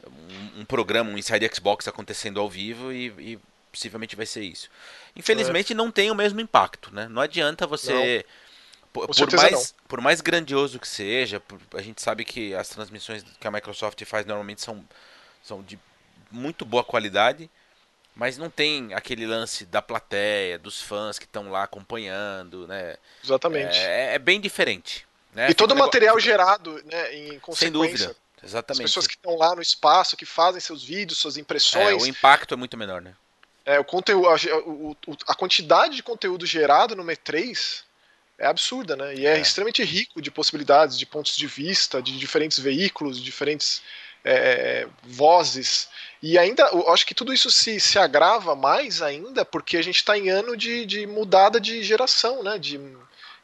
[0.06, 3.38] um, um, programa, um Inside Xbox acontecendo ao vivo e, e
[3.72, 4.68] possivelmente vai ser isso.
[5.16, 5.76] Infelizmente é.
[5.76, 7.08] não tem o mesmo impacto, né?
[7.08, 8.43] Não adianta você não
[8.94, 13.24] por, por mais, por mais grandioso que seja, por, a gente sabe que as transmissões
[13.40, 14.84] que a Microsoft faz normalmente são,
[15.42, 15.76] são de
[16.30, 17.50] muito boa qualidade,
[18.14, 22.96] mas não tem aquele lance da plateia, dos fãs que estão lá acompanhando, né?
[23.22, 23.76] Exatamente.
[23.76, 25.04] É, é bem diferente.
[25.32, 25.50] Né?
[25.50, 26.30] E todo o material negócio...
[26.30, 27.56] gerado, né, em consequência.
[27.56, 28.16] Sem dúvida.
[28.44, 28.84] Exatamente.
[28.84, 32.00] As pessoas que estão lá no espaço, que fazem seus vídeos, suas impressões.
[32.00, 33.16] É, o impacto é muito menor, né?
[33.64, 34.36] É, o conteúdo, a,
[35.32, 37.82] a, quantidade de conteúdo gerado no M3
[38.44, 39.14] é absurda, né?
[39.14, 43.24] E é, é, extremamente rico de possibilidades, de pontos de vista, de diferentes veículos, de
[43.24, 43.82] diferentes
[44.22, 45.88] é, vozes.
[46.22, 49.96] E ainda, eu acho que tudo isso se, se agrava mais ainda porque a gente
[49.96, 52.58] está em ano de, de mudada de geração, né?
[52.58, 52.78] De,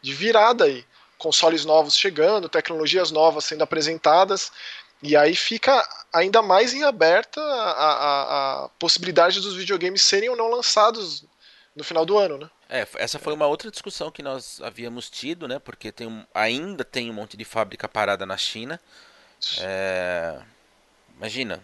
[0.03, 0.85] de virada aí.
[1.17, 4.53] Consoles novos chegando, tecnologias novas sendo apresentadas.
[5.03, 5.83] E aí fica
[6.13, 11.25] ainda mais em aberta a, a, a, possibilidade dos videogames serem ou não lançados
[11.75, 12.51] no final do ano, né?
[12.69, 15.59] É, essa foi uma outra discussão que nós havíamos tido, né?
[15.59, 18.81] Porque tem um, ainda tem um monte de fábrica parada na China.
[19.59, 20.41] É,
[21.17, 21.63] imagina,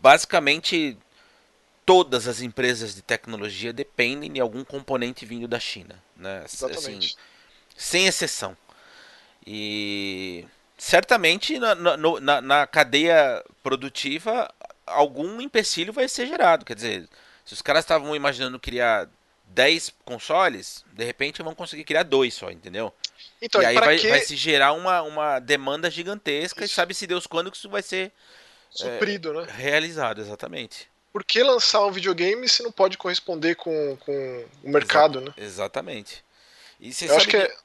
[0.00, 0.98] basicamente
[1.86, 6.44] todas as empresas de tecnologia dependem de algum componente vindo da China, né?
[6.44, 7.16] Exatamente.
[7.16, 7.16] Assim,
[7.76, 8.56] sem exceção.
[9.46, 10.46] E
[10.78, 14.52] certamente na, na, na, cadeia produtiva
[14.86, 16.64] algum empecilho vai ser gerado.
[16.64, 17.08] Quer dizer,
[17.44, 19.08] se os caras estavam imaginando criar
[19.54, 22.92] 10 consoles, de repente vão conseguir criar dois só, entendeu?
[23.40, 24.08] Então, e aí vai, que...
[24.08, 26.72] vai, se gerar uma, uma demanda gigantesca isso.
[26.72, 28.10] e sabe-se Deus quando que isso vai ser
[28.70, 29.52] suprido, é, né?
[29.56, 30.88] Realizado, exatamente.
[31.12, 35.34] Por que lançar um videogame se não pode corresponder com, com o mercado, Exa né?
[35.36, 36.24] Exatamente.
[36.80, 37.44] E você eu acho que, que...
[37.44, 37.56] É...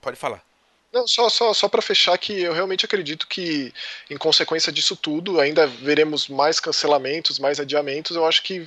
[0.00, 0.42] Pode falar.
[0.90, 3.72] Não, só, só, só para fechar que eu realmente acredito que,
[4.08, 8.16] em consequência disso tudo, ainda veremos mais cancelamentos, mais adiamentos.
[8.16, 8.66] Eu acho que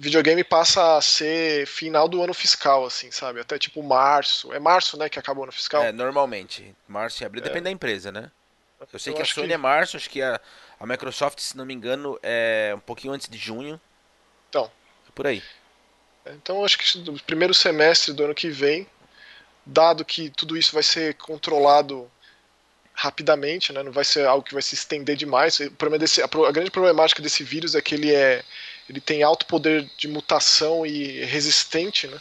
[0.00, 3.40] videogame passa a ser final do ano fiscal, assim, sabe?
[3.40, 4.52] Até tipo março.
[4.52, 5.82] É março, né, que acaba o ano fiscal?
[5.82, 6.74] É, normalmente.
[6.88, 7.44] Março e abril, é.
[7.44, 8.30] depende da empresa, né?
[8.92, 9.52] Eu sei eu que a Sony que...
[9.52, 10.40] é março, acho que a,
[10.78, 13.78] a Microsoft, se não me engano, é um pouquinho antes de junho.
[14.48, 14.72] Então.
[15.06, 15.42] É por aí.
[16.26, 18.86] Então acho que no primeiro semestre do ano que vem
[19.66, 22.10] dado que tudo isso vai ser controlado
[22.92, 23.82] rapidamente, né?
[23.82, 25.58] não vai ser algo que vai se estender demais.
[25.98, 28.42] Desse, a, a, grande problemática desse vírus é que ele, é,
[28.90, 32.08] ele tem alto poder de mutação e resistente.
[32.08, 32.20] Né?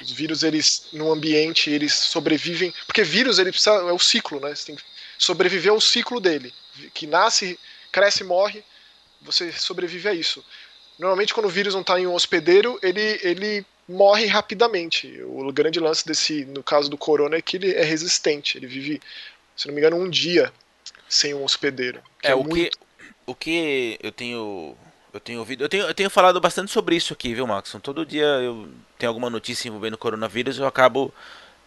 [0.00, 2.72] Os vírus, eles, no ambiente, eles sobrevivem.
[2.86, 4.54] Porque vírus ele precisa, é o ciclo, né?
[4.54, 4.82] Você tem que
[5.18, 6.52] sobreviver ao ciclo dele.
[6.94, 7.58] Que nasce,
[7.92, 8.64] cresce e morre,
[9.20, 10.42] você sobrevive a isso.
[10.98, 15.22] Normalmente, quando o vírus não está em um hospedeiro, ele, ele morre rapidamente.
[15.22, 18.56] O grande lance desse, no caso do corona, é que ele é resistente.
[18.56, 19.02] Ele vive,
[19.54, 20.50] se não me engano, um dia
[21.06, 22.02] sem um hospedeiro.
[22.22, 22.78] É, é, o muito...
[22.78, 22.86] que
[23.26, 24.76] o que eu tenho
[25.16, 27.80] eu tenho ouvido, eu tenho, eu tenho falado bastante sobre isso aqui, viu, Maxon?
[27.80, 31.12] Todo dia eu tenho alguma notícia envolvendo o coronavírus, eu acabo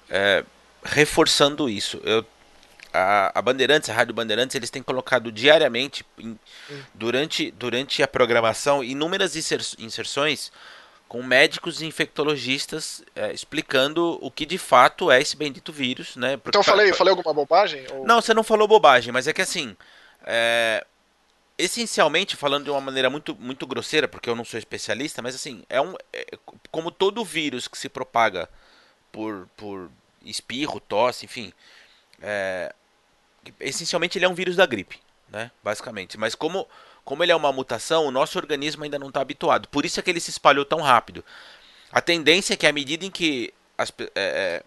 [0.09, 0.43] é,
[0.83, 1.99] reforçando isso.
[2.03, 2.25] Eu,
[2.93, 6.37] a, a, Bandeirantes, a Rádio Bandeirantes, eles têm colocado diariamente, em,
[6.93, 9.35] durante, durante a programação, inúmeras
[9.77, 10.51] inserções
[11.07, 16.37] com médicos e infectologistas é, explicando o que de fato é esse bendito vírus, né?
[16.37, 17.83] Porque, então eu falei, falei alguma bobagem?
[17.91, 18.05] Ou...
[18.05, 19.75] Não, você não falou bobagem, mas é que assim,
[20.23, 20.85] é,
[21.59, 25.63] essencialmente falando de uma maneira muito, muito grosseira, porque eu não sou especialista, mas assim
[25.69, 26.25] é um, é,
[26.71, 28.49] como todo vírus que se propaga
[29.11, 29.91] por, por
[30.23, 31.51] espirro, tosse, enfim,
[32.21, 32.73] é,
[33.59, 35.51] essencialmente ele é um vírus da gripe, né?
[35.61, 36.65] Basicamente, mas como
[37.03, 39.67] como ele é uma mutação, o nosso organismo ainda não está habituado.
[39.69, 41.25] Por isso é que ele se espalhou tão rápido.
[41.91, 44.63] A tendência é que à medida em que as, é, é,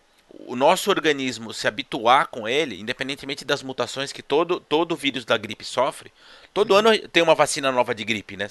[0.47, 5.37] o nosso organismo se habituar com ele, independentemente das mutações que todo, todo vírus da
[5.37, 6.13] gripe sofre,
[6.53, 6.77] todo uhum.
[6.79, 8.49] ano tem uma vacina nova de gripe, né?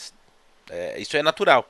[0.70, 1.70] É, isso é natural.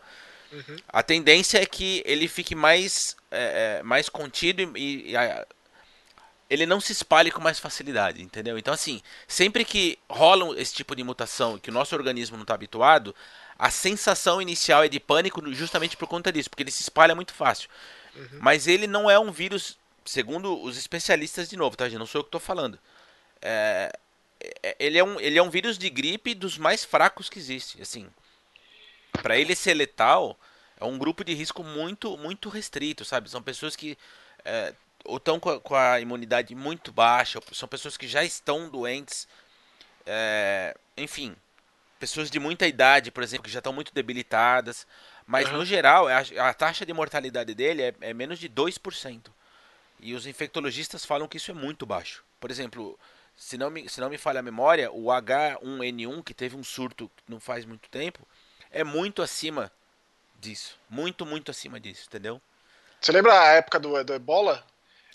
[0.52, 0.78] Uhum.
[0.89, 5.46] A tendência é que ele fique mais, é, é mais contido e, e a,
[6.52, 8.58] ele não se espalhe com mais facilidade, entendeu?
[8.58, 12.54] Então, assim, sempre que rola esse tipo de mutação que o nosso organismo não está
[12.54, 13.15] habituado,
[13.58, 17.34] a sensação inicial é de pânico justamente por conta disso, porque ele se espalha muito
[17.34, 17.70] fácil.
[18.13, 18.39] Uhum.
[18.41, 22.00] Mas ele não é um vírus, segundo os especialistas, de novo, tá, gente?
[22.00, 22.78] Não sou eu que estou falando.
[23.41, 23.98] É,
[24.80, 27.82] ele, é um, ele é um vírus de gripe dos mais fracos que existe.
[27.82, 28.10] Assim,
[29.21, 30.39] para ele ser letal,
[30.80, 33.30] é um grupo de risco muito, muito restrito, sabe?
[33.30, 33.97] São pessoas que
[34.43, 34.73] é,
[35.06, 39.27] ou estão com a, imunidade muito baixa, são pessoas que já estão doentes,
[40.06, 41.36] é, enfim,
[41.99, 44.88] pessoas de muita idade, por exemplo, que já estão muito debilitadas.
[45.25, 45.58] Mas uhum.
[45.58, 49.27] no geral, a, a, taxa de mortalidade dele é, é, menos de 2%.
[49.99, 52.23] E os infectologistas falam que isso é muito baixo.
[52.39, 52.99] Por exemplo,
[53.41, 57.10] se não me, se não me falha a memória, o H1N1, que teve um surto
[57.27, 58.19] não faz muito tempo,
[58.69, 59.71] é muito acima
[60.39, 60.77] disso.
[60.88, 62.39] Muito, muito acima disso, entendeu?
[63.01, 64.63] Você lembra a época do, do ebola?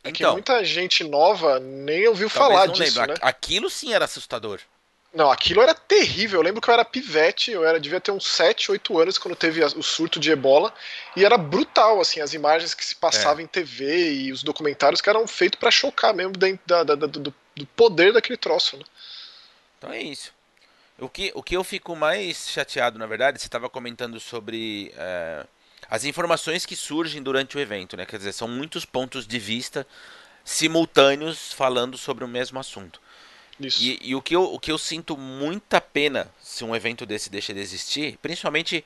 [0.03, 3.15] É então, que muita gente nova nem ouviu falar disso, né?
[3.21, 4.61] Aquilo sim era assustador.
[5.15, 6.41] Não, aquilo era terrível.
[6.41, 9.37] Eu lembro que eu era pivete, eu era devia ter uns 7, 8 anos quando
[9.37, 10.75] teve o surto de ebola,
[11.15, 13.43] e era brutal, assim, as imagens que se passavam é.
[13.45, 17.33] em TV e os documentários que eram feitos para chocar mesmo da, da, da, do,
[17.57, 18.85] do, poder daquele troço, né?
[19.79, 20.33] Então é isso.
[20.99, 25.47] O que, o que eu fico mais chateado, na verdade, você estava comentando sobre é,
[25.91, 28.07] as informações que surgem durante o evento, né?
[28.07, 29.87] Quer dizer, são muitos pontos de vista
[30.45, 33.01] simultâneos falando sobre o mesmo assunto.
[33.61, 33.83] Isso.
[33.83, 37.29] E, e o, que eu, o que eu sinto muita pena se um evento desse
[37.31, 38.85] deixa de existir, principalmente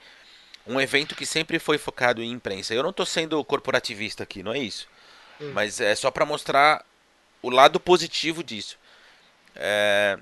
[0.67, 2.75] um evento que sempre foi focado em imprensa.
[2.75, 4.89] Eu não estou sendo corporativista aqui, não é isso.
[5.41, 5.53] Hum.
[5.53, 6.85] Mas é só para mostrar
[7.43, 8.79] o lado positivo disso.
[9.57, 10.19] É,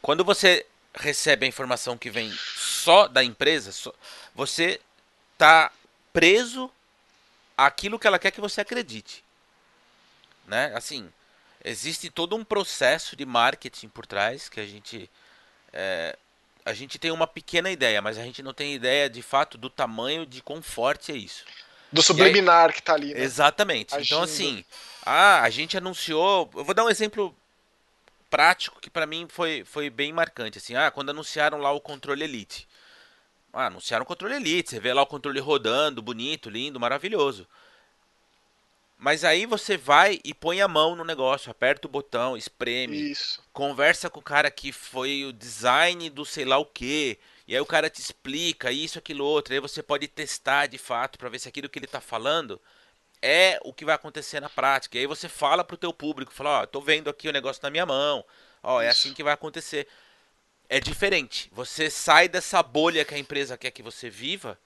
[0.00, 0.64] quando você
[0.94, 3.92] recebe a informação que vem só da empresa, só,
[4.34, 4.80] você
[5.36, 5.70] tá
[6.12, 6.70] preso
[7.56, 9.24] àquilo que ela quer que você acredite.
[10.46, 10.72] Né?
[10.74, 11.12] Assim,
[11.64, 15.10] existe todo um processo de marketing por trás que a gente
[15.72, 16.16] é,
[16.64, 19.70] a gente tem uma pequena ideia, mas a gente não tem ideia de fato do
[19.70, 21.44] tamanho de quão forte é isso.
[21.90, 23.14] Do subliminar aí, que tá ali.
[23.14, 23.22] Né?
[23.22, 23.94] Exatamente.
[23.94, 24.06] Agindo.
[24.06, 24.64] Então assim,
[25.08, 27.34] ah, a gente anunciou, eu vou dar um exemplo
[28.28, 30.74] prático que para mim foi, foi bem marcante assim.
[30.74, 32.68] Ah, quando anunciaram lá o controle Elite.
[33.50, 37.46] Ah, anunciaram o controle Elite, você vê lá o controle rodando, bonito, lindo, maravilhoso.
[38.98, 43.42] Mas aí você vai e põe a mão no negócio, aperta o botão, espreme, Isso.
[43.52, 47.60] conversa com o cara que foi o design do sei lá o que, e aí
[47.60, 51.38] o cara te explica isso, aquilo, outro, aí você pode testar de fato para ver
[51.38, 52.60] se aquilo que ele tá falando
[53.22, 54.96] é o que vai acontecer na prática.
[54.96, 57.62] E aí você fala pro teu público, fala, ó, oh, tô vendo aqui o negócio
[57.62, 58.24] na minha mão,
[58.62, 59.86] ó, é assim que vai acontecer.
[60.68, 61.50] É diferente.
[61.52, 64.58] Você sai dessa bolha que a empresa quer que você viva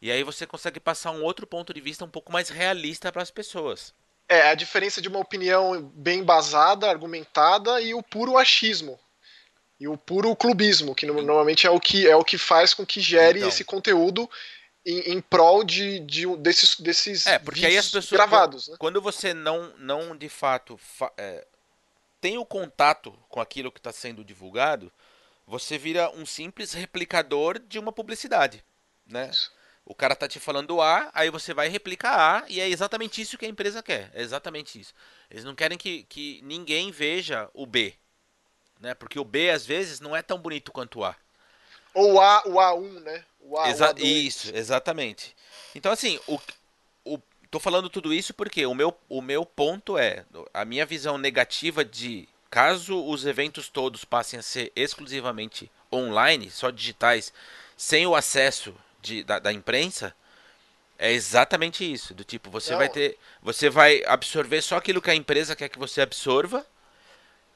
[0.00, 3.22] e aí você consegue passar um outro ponto de vista um pouco mais realista para
[3.22, 3.94] as pessoas.
[4.28, 8.98] É, a diferença de uma opinião bem embasada, argumentada e o puro achismo.
[9.78, 13.00] E o puro clubismo, que normalmente é o que, é o que faz com que
[13.00, 13.48] gere então.
[13.48, 14.28] esse conteúdo
[14.86, 18.68] em, em prol de, de, desses, desses é, porque aí as pessoas, gravados.
[18.68, 18.76] Né?
[18.78, 20.78] Quando você não, não de fato
[21.16, 21.44] é,
[22.20, 24.92] tem o contato com aquilo que está sendo divulgado,
[25.44, 28.64] você vira um simples replicador de uma publicidade.
[29.04, 29.28] Né?
[29.30, 29.52] Isso.
[29.84, 33.38] O cara tá te falando A, aí você vai replicar A, e é exatamente isso
[33.38, 34.10] que a empresa quer.
[34.14, 34.92] É exatamente isso.
[35.30, 37.94] Eles não querem que, que ninguém veja o B.
[38.80, 38.94] Né?
[38.94, 41.14] Porque o B, às vezes, não é tão bonito quanto o A.
[41.94, 43.24] Ou o, A, o A1, né?
[43.48, 45.34] O A, Exa o isso, exatamente.
[45.74, 46.38] Então, assim, o,
[47.04, 47.18] o,
[47.50, 51.84] tô falando tudo isso porque o meu, o meu ponto é, a minha visão negativa
[51.84, 57.32] de caso os eventos todos passem a ser exclusivamente online, só digitais,
[57.76, 60.14] sem o acesso de, da, da imprensa
[60.98, 62.14] é exatamente isso.
[62.14, 62.78] Do tipo, você Não.
[62.78, 63.18] vai ter.
[63.42, 66.66] Você vai absorver só aquilo que a empresa quer que você absorva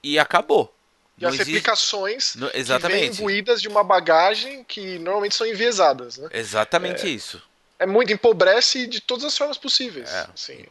[0.03, 0.75] e acabou.
[1.21, 1.53] E Não as existe...
[1.53, 2.99] replicações no, exatamente.
[2.99, 6.17] que vêm imbuídas de uma bagagem que normalmente são enviesadas.
[6.17, 6.31] Né?
[6.33, 7.43] Exatamente é, isso.
[7.79, 10.11] É muito, empobrece de todas as formas possíveis.
[10.11, 10.29] É.
[10.33, 10.65] Assim.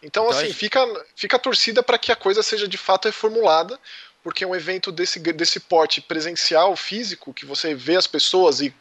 [0.00, 0.54] Então, então, assim, gente...
[0.54, 3.78] fica, fica a torcida para que a coisa seja de fato reformulada,
[4.22, 8.72] porque um evento desse, desse porte presencial, físico, que você vê as pessoas e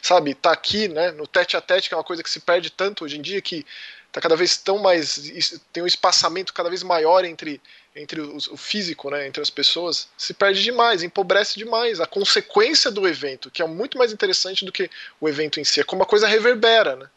[0.00, 2.70] sabe, tá aqui, né, no tete a tete, que é uma coisa que se perde
[2.70, 3.66] tanto hoje em dia, que
[4.10, 7.60] tá cada vez tão mais, tem um espaçamento cada vez maior entre,
[7.94, 12.00] entre o, o físico, né, entre as pessoas, se perde demais, empobrece demais.
[12.00, 15.80] A consequência do evento, que é muito mais interessante do que o evento em si,
[15.80, 17.10] é como a coisa reverbera, né.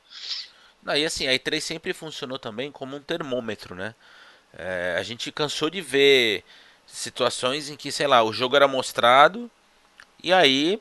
[0.84, 3.96] Não, e assim, a E3 sempre funcionou também como um termômetro, né?
[4.54, 6.44] É, a gente cansou de ver
[6.86, 9.50] situações em que, sei lá, o jogo era mostrado
[10.24, 10.80] e aí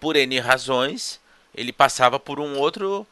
[0.00, 1.20] por N razões,
[1.54, 3.06] ele passava por um outro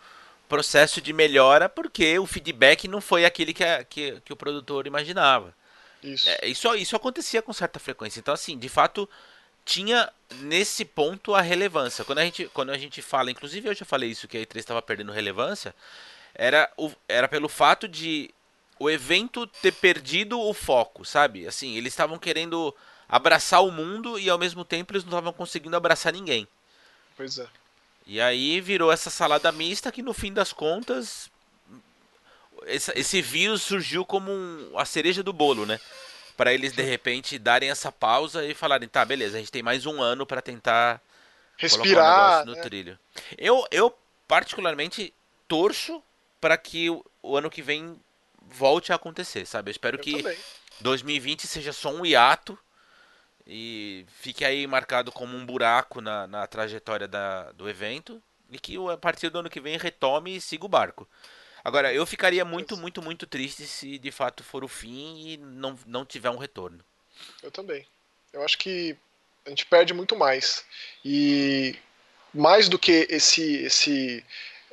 [0.49, 4.87] processo de melhora porque o feedback não foi aquele que, a, que, que o produtor
[4.87, 5.55] imaginava.
[6.03, 6.29] Isso.
[6.29, 6.75] É, isso.
[6.75, 8.21] Isso acontecia com certa frequência.
[8.21, 9.09] Então, assim, de fato,
[9.65, 10.11] tinha
[10.41, 12.05] nesse ponto a relevância.
[12.05, 14.59] Quando a gente, quando a gente fala, inclusive eu já falei isso, que a E3
[14.59, 15.75] estava perdendo relevância,
[16.35, 18.31] era, o, era pelo fato de
[18.79, 21.47] o evento ter perdido o foco, sabe?
[21.47, 22.75] Assim, eles estavam querendo
[23.09, 26.49] abraçar o mundo e ao mesmo tempo eles não estavam conseguindo abraçar ninguém.
[27.17, 27.47] Pois é.
[28.07, 31.31] E aí virou essa salada mista que no fim das contas
[32.66, 35.81] esse, esse vírus surgiu como um, a cereja do bolo, né?
[36.37, 39.87] Para eles de repente darem essa pausa e falarem, tá, beleza, a gente tem mais
[39.87, 41.01] um ano para tentar
[41.57, 42.61] respirar no né?
[42.62, 42.98] trilho.
[43.38, 43.96] Eu, eu
[44.27, 45.12] particularmente
[45.46, 46.03] torço
[46.40, 48.01] para que o, o, ano que vem
[48.40, 49.70] volte a acontecer, sabe?
[49.70, 50.38] Eu espero eu que também.
[50.81, 52.59] 2020 seja só um hiato
[53.46, 58.77] e fique aí marcado como um buraco na, na trajetória da, do evento e que
[58.90, 61.09] a partir do ano que vem retome e siga o barco.
[61.64, 65.79] Agora, eu ficaria muito, muito, muito triste se de fato for o fim e não,
[65.87, 66.85] não tiver um retorno.
[67.42, 67.87] Eu também.
[68.33, 68.96] Eu acho que
[69.46, 70.64] a gente perde muito mais.
[71.05, 71.77] E
[72.32, 74.24] mais do que esse, esse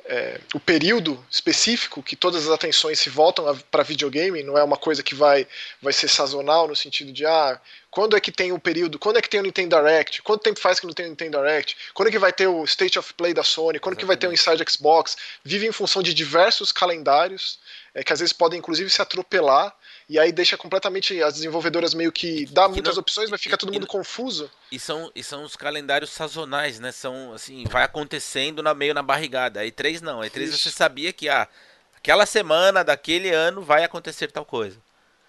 [0.04, 4.76] é, o período específico que todas as atenções se voltam para videogame, não é uma
[4.76, 5.46] coisa que vai,
[5.80, 9.22] vai ser sazonal no sentido de ah, quando é que tem o período, quando é
[9.22, 12.08] que tem o Nintendo Direct, quanto tempo faz que não tem o Nintendo Direct, quando
[12.08, 14.26] é que vai ter o State of Play da Sony, quando é que vai ter
[14.26, 17.58] o Inside Xbox, vive em função de diversos calendários
[17.94, 19.74] é, que às vezes podem inclusive se atropelar
[20.10, 23.56] e aí deixa completamente as desenvolvedoras meio que dá que muitas não, opções, vai ficar
[23.56, 24.50] todo mundo e, confuso.
[24.72, 26.90] E são, e são os calendários sazonais, né?
[26.90, 29.60] São assim, vai acontecendo na meio na barrigada.
[29.60, 31.46] Aí três não, aí três você sabia que ah,
[31.96, 34.76] aquela semana daquele ano vai acontecer tal coisa.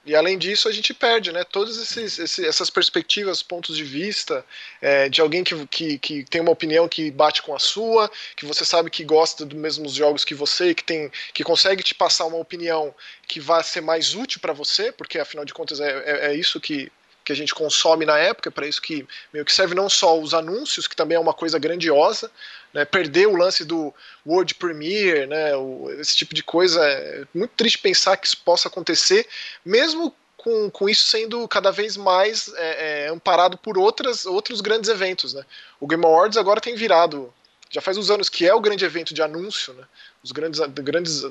[0.03, 1.43] E além disso, a gente perde, né?
[1.43, 4.43] Todas esses, esses, essas perspectivas, pontos de vista
[4.81, 8.43] é, de alguém que, que, que, tem uma opinião que bate com a sua, que
[8.43, 12.25] você sabe que gosta dos mesmos jogos que você, que tem, que consegue te passar
[12.25, 12.93] uma opinião
[13.27, 16.59] que vai ser mais útil para você, porque afinal de contas é, é, é isso
[16.59, 16.91] que,
[17.23, 20.33] que a gente consome na época, para isso que meio que serve não só os
[20.33, 22.31] anúncios, que também é uma coisa grandiosa,
[22.73, 23.93] né, perder o lance do
[24.25, 28.67] World Premiere, né, o, esse tipo de coisa, é muito triste pensar que isso possa
[28.67, 29.27] acontecer,
[29.63, 34.89] mesmo com, com isso sendo cada vez mais é, é, amparado por outras, outros grandes
[34.89, 35.33] eventos.
[35.33, 35.43] Né.
[35.79, 37.31] O Game Awards agora tem virado,
[37.69, 39.83] já faz uns anos que é o grande evento de anúncio, né,
[40.23, 41.23] os grandes, grandes,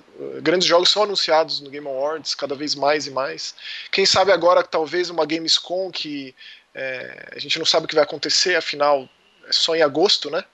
[0.43, 3.55] grandes jogos são anunciados no Game Awards cada vez mais e mais.
[3.91, 6.35] Quem sabe agora talvez uma Gamescom que
[6.75, 9.09] é, a gente não sabe o que vai acontecer, afinal
[9.47, 10.45] é só em agosto, né?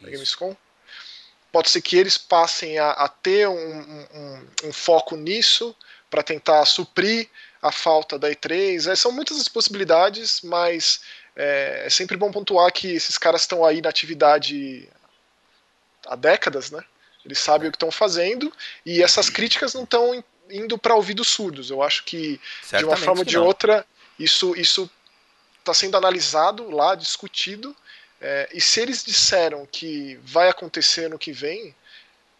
[0.00, 0.56] Da Gamescom.
[1.52, 5.74] Pode ser que eles passem a, a ter um, um, um, foco nisso
[6.08, 7.28] para tentar suprir
[7.60, 8.90] a falta da E3.
[8.90, 11.00] É, são muitas as possibilidades, mas
[11.34, 14.88] é, é sempre bom pontuar que esses caras estão aí na atividade
[16.06, 16.84] há décadas, né?
[17.24, 18.52] Eles sabem o que estão fazendo
[18.86, 21.68] e essas críticas não estão indo para ouvidos surdos.
[21.70, 23.84] Eu acho que Certamente de uma forma ou de outra
[24.18, 24.88] isso isso
[25.58, 27.76] está sendo analisado lá, discutido
[28.20, 31.74] é, e se eles disseram que vai acontecer no que vem,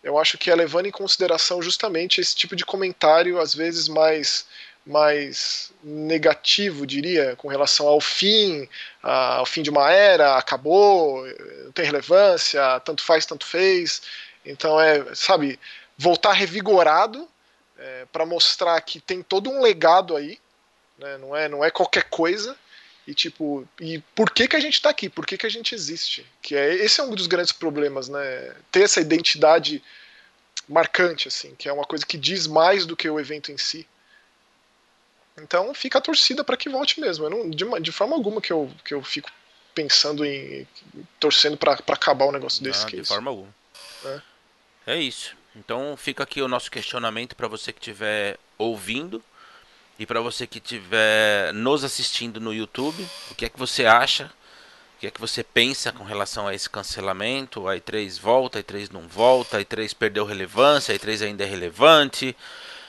[0.02, 4.46] eu acho que é levando em consideração justamente esse tipo de comentário, às vezes mais,
[4.84, 8.68] mais negativo, diria, com relação ao fim,
[9.02, 11.26] ao fim de uma era, acabou,
[11.64, 14.02] não tem relevância, tanto faz, tanto fez.
[14.44, 15.58] Então é, sabe,
[15.96, 17.28] voltar revigorado
[17.78, 20.38] é, para mostrar que tem todo um legado aí,
[20.98, 22.56] né, não, é, não é qualquer coisa.
[23.10, 25.08] E tipo, e por que que a gente está aqui?
[25.08, 26.24] Por que que a gente existe?
[26.40, 28.54] Que é esse é um dos grandes problemas, né?
[28.70, 29.82] Ter essa identidade
[30.68, 33.84] marcante assim, que é uma coisa que diz mais do que o evento em si.
[35.36, 37.24] Então fica a torcida para que volte mesmo.
[37.24, 39.28] Eu não, de, de, forma alguma que eu, que eu fico
[39.74, 40.64] pensando em
[41.18, 42.84] torcendo para acabar um negócio desse.
[42.84, 43.52] Não, de forma alguma.
[44.04, 44.20] É.
[44.86, 45.36] é isso.
[45.56, 49.20] Então fica aqui o nosso questionamento para você que estiver ouvindo.
[50.00, 54.32] E para você que estiver nos assistindo no YouTube, o que é que você acha?
[54.96, 57.68] O que é que você pensa com relação a esse cancelamento?
[57.68, 61.46] A E3 volta, a E3 não volta, a E3 perdeu relevância, a E3 ainda é
[61.46, 62.34] relevante.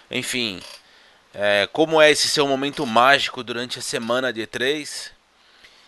[0.10, 0.62] Enfim,
[1.34, 5.12] é, como é esse seu momento mágico durante a semana de E3?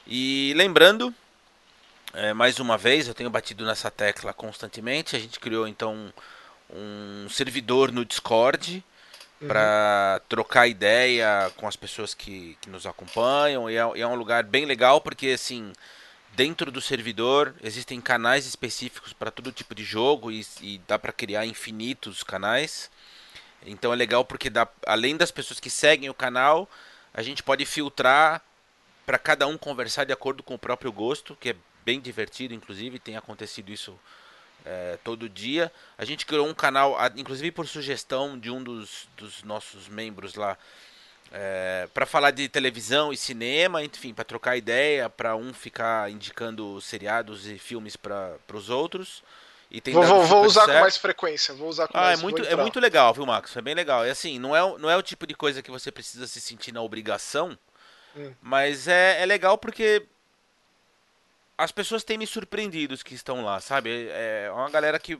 [0.05, 1.15] E lembrando,
[2.13, 5.15] é, mais uma vez, eu tenho batido nessa tecla constantemente.
[5.15, 6.13] A gente criou então
[6.69, 8.83] um servidor no Discord
[9.47, 13.69] para trocar ideia com as pessoas que, que nos acompanham.
[13.69, 15.73] E é, é um lugar bem legal porque, assim,
[16.35, 21.11] dentro do servidor existem canais específicos para todo tipo de jogo e, e dá para
[21.11, 22.89] criar infinitos canais.
[23.65, 26.69] Então é legal porque dá, além das pessoas que seguem o canal,
[27.13, 28.41] a gente pode filtrar
[29.05, 32.99] para cada um conversar de acordo com o próprio gosto, que é bem divertido, inclusive
[32.99, 33.97] tem acontecido isso
[34.65, 35.71] é, todo dia.
[35.97, 40.57] A gente criou um canal, inclusive por sugestão de um dos, dos nossos membros lá,
[41.31, 46.79] é, para falar de televisão e cinema, enfim, para trocar ideia, para um ficar indicando
[46.79, 49.23] seriados e filmes para os outros.
[49.71, 50.75] E tem vou, vou, vou usar certo.
[50.75, 53.57] com mais frequência, vou usar com ah, mais é muito, é muito legal, viu, Max?
[53.57, 54.05] É bem legal.
[54.05, 56.71] É assim, não é, não é o tipo de coisa que você precisa se sentir
[56.71, 57.57] na obrigação,
[58.15, 58.31] hum.
[58.39, 60.05] mas é, é legal porque
[61.57, 64.07] as pessoas têm me surpreendido os que estão lá, sabe?
[64.09, 65.19] É uma galera que.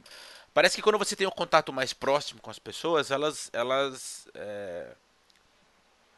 [0.53, 3.49] Parece que quando você tem um contato mais próximo com as pessoas, elas.
[3.53, 4.88] elas é...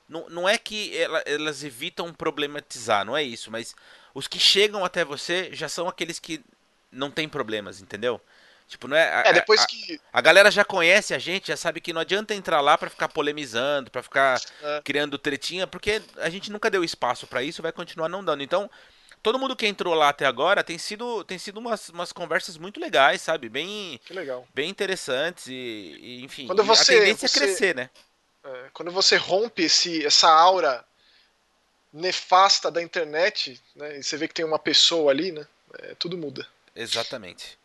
[0.08, 0.92] não, não é que
[1.26, 3.76] elas evitam problematizar, não é isso, mas
[4.14, 6.44] os que chegam até você já são aqueles que
[6.92, 8.22] não tem problemas, entendeu?
[8.68, 9.14] Tipo, não é.
[9.14, 10.00] A, é depois a, que.
[10.12, 13.10] A galera já conhece a gente, já sabe que não adianta entrar lá para ficar
[13.10, 14.82] polemizando, para ficar é.
[14.84, 18.42] criando tretinha, porque a gente nunca deu espaço para isso, vai continuar não dando.
[18.42, 18.70] Então,
[19.26, 22.80] todo mundo que entrou lá até agora tem sido, tem sido umas, umas conversas muito
[22.80, 23.50] legais, sabe?
[23.50, 24.00] Bem,
[24.54, 26.46] bem interessantes e, e enfim.
[26.46, 27.90] Quando você, a tendência você, é crescer, né?
[28.44, 30.86] É, quando você rompe esse, essa aura
[31.92, 33.98] nefasta da internet, né?
[33.98, 35.48] E você vê que tem uma pessoa ali, né?
[35.80, 36.48] É, tudo muda.
[36.76, 37.58] Exatamente.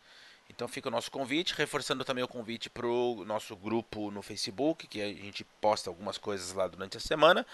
[0.53, 4.85] Então fica o nosso convite, reforçando também o convite para o nosso grupo no Facebook,
[4.85, 7.45] que a gente posta algumas coisas lá durante a semana.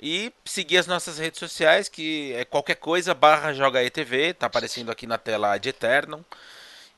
[0.00, 5.06] E seguir as nossas redes sociais, que é qualquer coisa, barra JogaETV, tá aparecendo aqui
[5.06, 6.24] na tela de Eternum.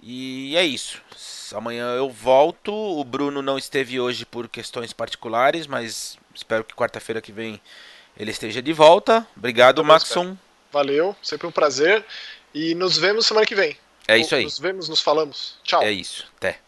[0.02, 1.00] E é isso.
[1.54, 2.72] Amanhã eu volto.
[2.72, 7.60] O Bruno não esteve hoje por questões particulares, mas espero que quarta-feira que vem
[8.14, 9.26] ele esteja de volta.
[9.34, 10.36] Obrigado, Maxon.
[10.70, 12.04] Valeu, sempre um prazer.
[12.52, 13.76] E nos vemos semana que vem.
[14.08, 14.44] É isso aí.
[14.44, 15.56] Nos vemos, nos falamos.
[15.62, 15.82] Tchau.
[15.82, 16.26] É isso.
[16.36, 16.58] Até.